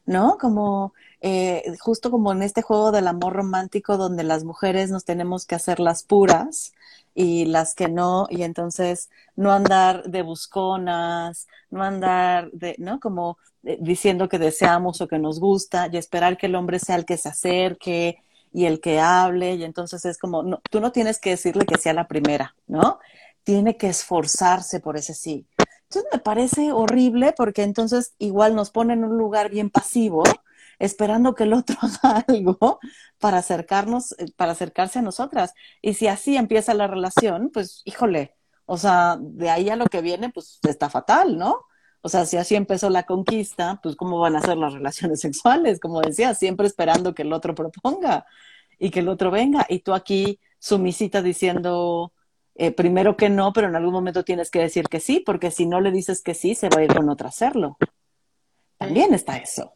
[0.07, 0.39] ¿no?
[0.39, 5.47] Como eh, justo como en este juego del amor romántico donde las mujeres nos tenemos
[5.47, 6.75] que hacer las puras
[7.15, 13.01] y las que no, y entonces no andar de busconas, no andar de, ¿no?
[13.01, 16.97] Como eh, diciendo que deseamos o que nos gusta y esperar que el hombre sea
[16.97, 18.19] el que se acerque
[18.53, 21.79] y el que hable y entonces es como, no, tú no tienes que decirle que
[21.79, 22.99] sea la primera, ¿no?
[23.45, 25.47] Tiene que esforzarse por ese sí.
[25.85, 30.23] Entonces me parece horrible porque entonces igual nos pone en un lugar bien pasivo
[30.79, 32.81] esperando que el otro haga algo
[33.19, 35.55] para acercarnos, eh, para acercarse a nosotras.
[35.83, 38.35] Y si así empieza la relación, pues híjole,
[38.67, 41.67] o sea, de ahí a lo que viene, pues está fatal, ¿no?
[42.03, 45.81] O sea, si así empezó la conquista, pues cómo van a ser las relaciones sexuales,
[45.81, 48.27] como decía, siempre esperando que el otro proponga
[48.79, 49.67] y que el otro venga.
[49.69, 52.13] Y tú aquí sumisita diciendo
[52.55, 55.67] eh, primero que no, pero en algún momento tienes que decir que sí, porque si
[55.67, 57.77] no le dices que sí, se va a ir con otra a hacerlo.
[58.79, 59.75] También está eso.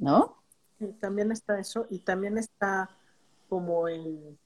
[0.00, 0.36] ¿no?
[0.98, 2.88] también está eso y también está
[3.48, 4.38] como el,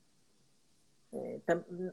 [1.13, 1.41] eh,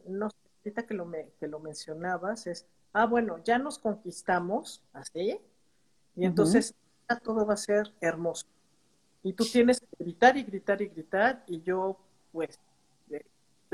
[0.07, 4.81] no sé, ahorita que lo, me, que lo mencionabas, es, ah, bueno, ya nos conquistamos,
[4.93, 5.39] así,
[6.15, 6.73] y entonces
[7.23, 8.47] todo va a ser hermoso.
[9.21, 11.99] Y tú tienes que gritar y gritar y gritar, y yo,
[12.31, 12.59] pues,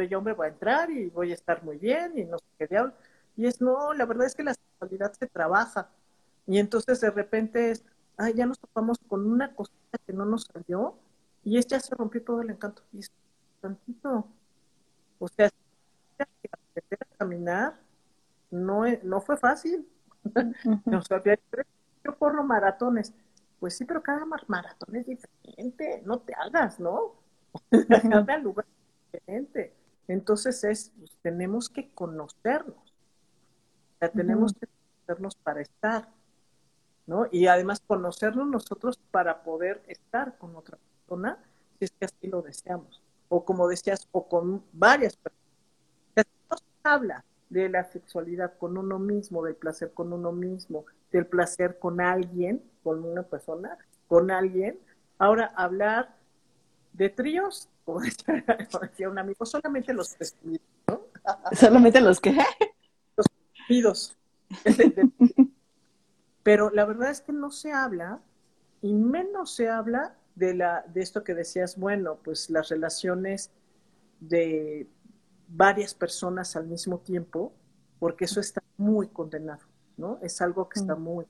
[0.04, 2.68] yo me voy a entrar y voy a estar muy bien, y no sé qué
[2.68, 2.94] diablo.
[3.36, 5.90] Y es, no, la verdad es que la sexualidad se trabaja.
[6.48, 7.84] Y entonces de repente es,
[8.18, 10.96] ay, ya nos topamos con una cosita que no nos salió
[11.44, 12.82] y es ya se rompió todo el encanto.
[12.94, 13.12] Y es
[13.62, 14.28] tantito.
[15.20, 15.50] O sea,
[16.18, 17.80] aprender a caminar
[18.52, 19.88] no, no fue fácil.
[20.86, 21.22] o sea,
[22.04, 23.14] yo corro maratones.
[23.60, 26.02] Pues sí, pero cada maratón es diferente.
[26.06, 27.14] No te hagas, ¿no?
[28.10, 29.74] cada lugar es diferente.
[30.08, 32.76] Entonces es, pues, tenemos que conocernos.
[32.76, 36.10] O sea, tenemos que conocernos para estar.
[37.08, 37.26] ¿no?
[37.32, 41.40] Y además conocernos nosotros para poder estar con otra persona,
[41.80, 43.02] si es que así lo deseamos.
[43.30, 45.48] O como decías, o con varias personas.
[46.50, 51.26] No se habla de la sexualidad con uno mismo, del placer con uno mismo, del
[51.26, 53.78] placer con alguien, con una persona,
[54.08, 54.80] con alguien.
[55.18, 56.16] Ahora, hablar
[56.94, 58.02] de tríos, como
[58.82, 60.18] decía, un amigo, solamente los
[60.90, 61.04] ¿no?
[61.54, 62.38] ¿Solamente los qué?
[63.16, 64.18] Los vestidos.
[66.44, 68.20] Pero la verdad es que no se habla
[68.82, 73.52] y menos se habla de, la, de esto que decías, bueno, pues las relaciones
[74.20, 74.86] de
[75.48, 77.54] varias personas al mismo tiempo,
[78.00, 79.66] porque eso está muy condenado,
[79.96, 80.20] ¿no?
[80.22, 81.02] Es algo que está mm.
[81.02, 81.26] muy...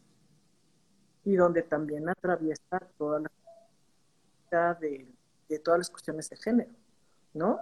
[1.23, 3.29] y donde también atraviesa toda la
[5.47, 6.71] de todas las cuestiones de género,
[7.33, 7.59] ¿no?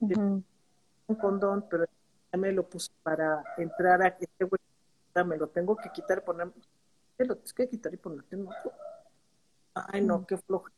[0.00, 0.44] Un
[1.20, 4.48] condón, pero ya me lo puse para entrar a este
[5.24, 6.24] me lo tengo que quitar
[7.18, 8.72] lo tienes que quitar y ponerte en otro.
[9.74, 10.72] Ay, no, qué floja.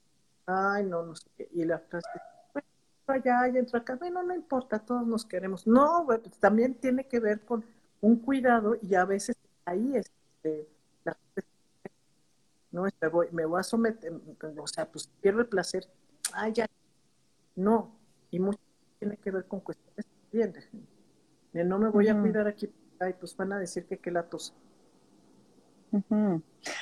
[0.47, 1.49] Ay, no, no sé qué.
[1.53, 2.09] Y la frase,
[2.53, 2.69] bueno,
[3.07, 3.97] allá, y entra acá.
[3.97, 5.67] Bueno, no importa, todos nos queremos.
[5.67, 7.65] No, pues, también tiene que ver con
[8.01, 10.11] un cuidado y a veces ahí es
[10.43, 10.69] este,
[11.05, 11.17] la
[12.71, 14.13] no, me voy, me voy a someter,
[14.59, 15.89] o sea, pues pierdo el placer.
[16.35, 16.67] Ay, ya.
[17.57, 17.97] No,
[18.31, 18.59] y mucho
[18.99, 20.53] tiene que ver con cuestiones también
[21.53, 22.69] de, no me voy a cuidar aquí,
[22.99, 24.55] ay, pues van a decir que qué la tos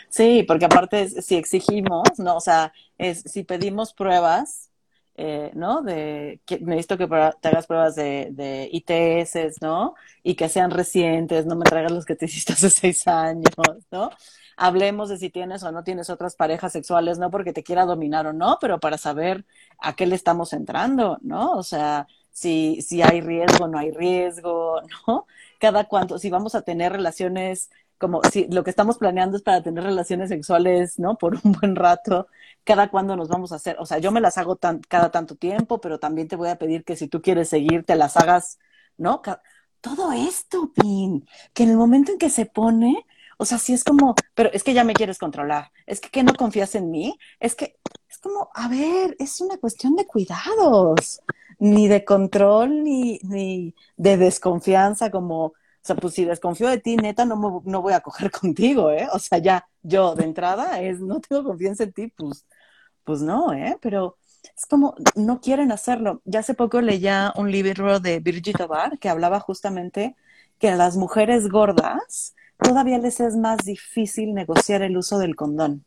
[0.09, 2.37] Sí, porque aparte si exigimos, ¿no?
[2.37, 4.71] O sea, es, si pedimos pruebas,
[5.17, 5.83] eh, ¿no?
[5.83, 9.95] De que necesito que te hagas pruebas de, de, ITS, ¿no?
[10.23, 13.55] Y que sean recientes, no me traigas los que te hiciste hace seis años,
[13.91, 14.11] ¿no?
[14.57, 18.27] Hablemos de si tienes o no tienes otras parejas sexuales, no porque te quiera dominar
[18.27, 19.45] o no, pero para saber
[19.79, 21.53] a qué le estamos entrando, ¿no?
[21.53, 25.27] O sea, si, si hay riesgo no hay riesgo, ¿no?
[25.59, 27.71] Cada cuánto, si vamos a tener relaciones
[28.03, 31.17] como si lo que estamos planeando es para tener relaciones sexuales, ¿no?
[31.17, 32.27] Por un buen rato,
[32.65, 35.37] cada cuándo nos vamos a hacer, o sea, yo me las hago tan, cada tanto
[35.37, 38.59] tiempo, pero también te voy a pedir que si tú quieres seguir, te las hagas,
[38.99, 39.23] ¿no?
[39.81, 43.07] Todo esto, Pin, que en el momento en que se pone,
[43.39, 46.25] o sea, sí es como, pero es que ya me quieres controlar, es que, que
[46.25, 47.77] no confías en mí, es que
[48.11, 51.23] es como, a ver, es una cuestión de cuidados,
[51.61, 56.97] ni de control, ni, ni de desconfianza, como o sea, pues si desconfío de ti,
[56.97, 59.09] neta, no, no voy a coger contigo, ¿eh?
[59.13, 62.47] O sea, ya, yo de entrada es, no tengo confianza en ti, pues,
[63.05, 63.79] pues no, ¿eh?
[63.83, 64.17] Pero
[64.57, 66.23] es como, no quieren hacerlo.
[66.25, 70.17] Ya hace poco leía un libro de Birgit Bar que hablaba justamente
[70.59, 75.85] que a las mujeres gordas todavía les es más difícil negociar el uso del condón.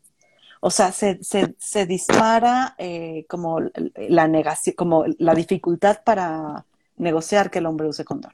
[0.60, 3.60] o sea, se, se, dispara eh, como
[4.08, 6.66] la negación, como la dificultad para
[6.96, 8.32] negociar que el hombre use condón.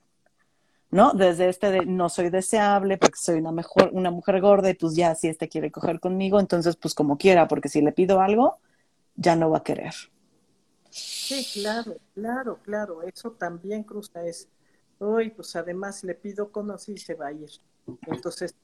[0.93, 1.13] ¿No?
[1.13, 4.95] Desde este de no soy deseable porque soy una mejor, una mujer gorda y pues
[4.95, 8.59] ya si este quiere coger conmigo, entonces pues como quiera, porque si le pido algo,
[9.17, 9.95] ya no va a querer.
[10.91, 13.03] Sí, claro, claro, claro.
[13.03, 14.49] Eso también cruza es,
[15.01, 17.51] hoy pues además le pido condón y se va a ir.
[18.07, 18.55] Entonces,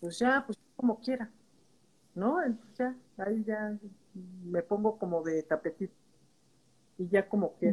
[0.00, 1.30] pues ya, pues como quiera.
[2.18, 2.38] ¿no?
[2.76, 3.78] ya, ahí ya
[4.44, 5.94] me pongo como de tapetito
[6.98, 7.72] y ya como que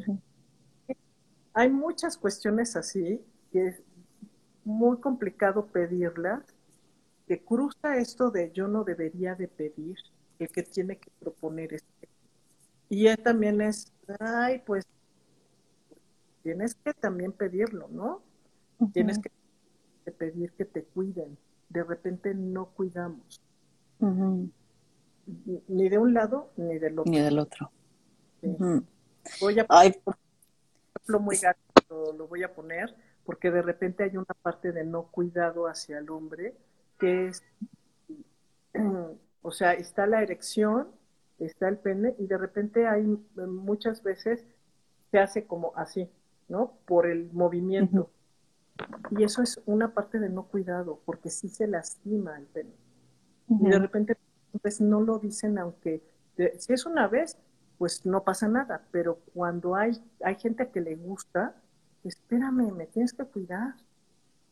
[1.54, 3.26] Hay muchas cuestiones así
[3.56, 3.82] que es
[4.66, 6.44] muy complicado pedirlas,
[7.26, 9.96] que cruza esto de yo no debería de pedir,
[10.40, 12.10] el que tiene que proponer este.
[12.90, 14.86] Y él también es, ay, pues
[16.44, 18.22] tienes que también pedirlo, ¿no?
[18.92, 19.32] Tienes que
[20.12, 21.38] pedir que te cuiden.
[21.70, 23.42] De repente no cuidamos.
[25.70, 27.10] Ni de un lado ni del otro.
[27.10, 27.72] Ni del otro.
[29.40, 30.02] Voy a poner
[31.06, 32.94] ejemplo muy gato, lo voy a poner,
[33.26, 36.56] porque de repente hay una parte de no cuidado hacia el hombre,
[37.00, 37.44] que es,
[39.42, 40.88] o sea, está la erección,
[41.40, 43.04] está el pene, y de repente hay
[43.36, 44.46] muchas veces
[45.12, 46.10] se hace como así,
[46.48, 46.78] ¿no?
[46.86, 48.10] Por el movimiento.
[49.12, 52.74] Y eso es una parte de no cuidado, porque sí se lastima el pene.
[53.48, 54.18] Y de repente
[54.62, 56.02] pues no lo dicen aunque
[56.58, 57.38] si es una vez,
[57.78, 61.56] pues no pasa nada, pero cuando hay hay gente que le gusta,
[62.10, 63.76] espérame, me tienes que cuidar.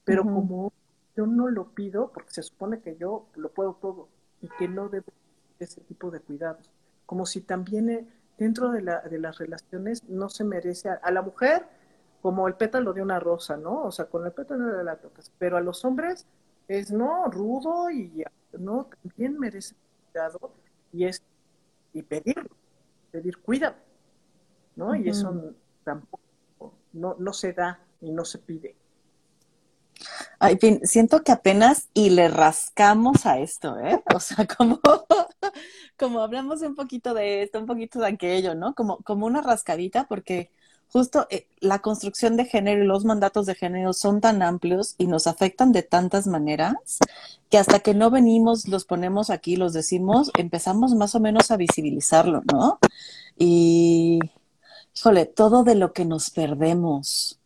[0.04, 0.74] Pero como
[1.16, 4.10] yo no lo pido, porque se supone que yo lo puedo todo
[4.42, 5.14] y que no debo
[5.60, 6.70] ese tipo de cuidados.
[7.06, 11.22] Como si también eh, dentro de, la, de las relaciones no se merece a, la
[11.22, 11.66] mujer
[12.22, 13.84] como el pétalo de una rosa, ¿no?
[13.84, 16.26] O sea, con el pétalo de la tocas, pero a los hombres
[16.68, 18.24] es no rudo y
[18.58, 19.76] no, también merece
[20.12, 20.54] cuidado
[20.92, 21.22] y es
[21.94, 22.50] y pedir,
[23.12, 23.76] pedir cuidado,
[24.76, 24.96] ¿no?
[24.96, 26.23] Y eso tampoco
[26.94, 28.76] no, no se da y no se pide.
[30.40, 34.02] Ay, fin, siento que apenas y le rascamos a esto, ¿eh?
[34.14, 34.80] O sea, como,
[35.98, 38.74] como hablamos un poquito de esto, un poquito de aquello, ¿no?
[38.76, 40.52] Como, como una rascadita, porque
[40.92, 45.08] justo eh, la construcción de género y los mandatos de género son tan amplios y
[45.08, 47.00] nos afectan de tantas maneras
[47.50, 51.58] que hasta que no venimos, los ponemos aquí, los decimos, empezamos más o menos a
[51.58, 52.80] visibilizarlo, ¿no?
[53.38, 54.20] Y,
[54.96, 57.40] híjole, todo de lo que nos perdemos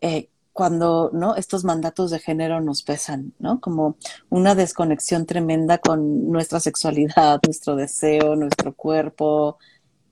[0.00, 1.36] eh, cuando, ¿no?
[1.36, 3.60] Estos mandatos de género nos pesan, ¿no?
[3.60, 3.96] Como
[4.28, 9.58] una desconexión tremenda con nuestra sexualidad, nuestro deseo, nuestro cuerpo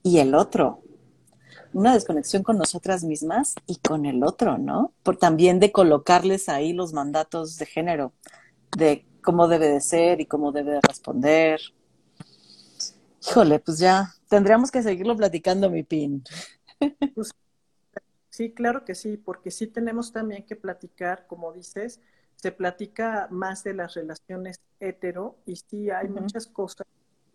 [0.03, 0.81] y el otro,
[1.73, 4.93] una desconexión con nosotras mismas y con el otro, ¿no?
[5.03, 8.13] Por también de colocarles ahí los mandatos de género,
[8.77, 11.61] de cómo debe de ser y cómo debe de responder.
[13.27, 16.23] Híjole, pues ya tendríamos que seguirlo platicando, mi pin.
[17.15, 17.31] Pues,
[18.29, 21.99] sí, claro que sí, porque sí tenemos también que platicar, como dices,
[22.35, 26.87] se platica más de las relaciones hetero y sí hay muchas cosas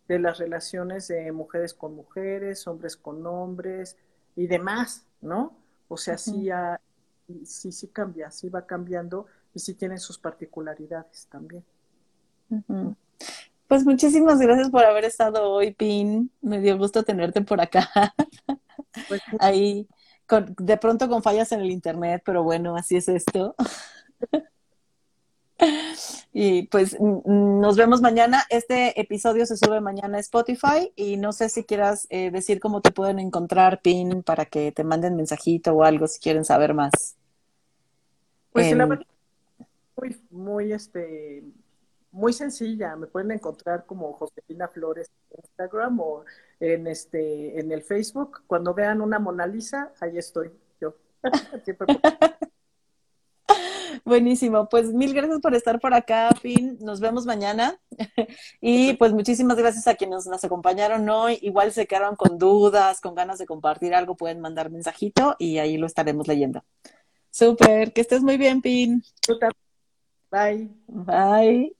[0.09, 3.97] de las relaciones de mujeres con mujeres, hombres con hombres,
[4.36, 5.57] y demás, ¿no?
[5.88, 6.51] O sea, sí,
[7.44, 11.64] sí, sí cambia, sí va cambiando y sí tiene sus particularidades también.
[13.66, 16.30] Pues muchísimas gracias por haber estado hoy, Pin.
[16.42, 17.88] Me dio gusto tenerte por acá.
[19.09, 19.88] Pues, Ahí,
[20.59, 23.55] de pronto con fallas en el internet, pero bueno, así es esto.
[26.32, 28.42] Y pues nos vemos mañana.
[28.51, 32.82] Este episodio se sube mañana a Spotify y no sé si quieras eh, decir cómo
[32.82, 37.16] te pueden encontrar, Pin, para que te manden mensajito o algo si quieren saber más.
[38.53, 39.07] Pues la verdad,
[39.97, 41.42] muy, muy, este,
[42.16, 42.96] muy sencilla.
[42.96, 46.24] Me pueden encontrar como Josefina Flores en Instagram o
[46.58, 48.42] en, este, en el Facebook.
[48.46, 50.50] Cuando vean una Mona Lisa, ahí estoy
[50.80, 50.94] yo.
[54.04, 56.78] Buenísimo, pues mil gracias por estar por acá, Fin.
[56.80, 57.78] Nos vemos mañana.
[58.60, 61.38] y pues muchísimas gracias a quienes nos acompañaron hoy.
[61.42, 65.76] Igual se quedaron con dudas, con ganas de compartir algo, pueden mandar mensajito y ahí
[65.76, 66.64] lo estaremos leyendo.
[67.30, 69.02] Súper, que estés muy bien, Pin.
[70.30, 70.70] Bye.
[70.86, 71.76] Bye.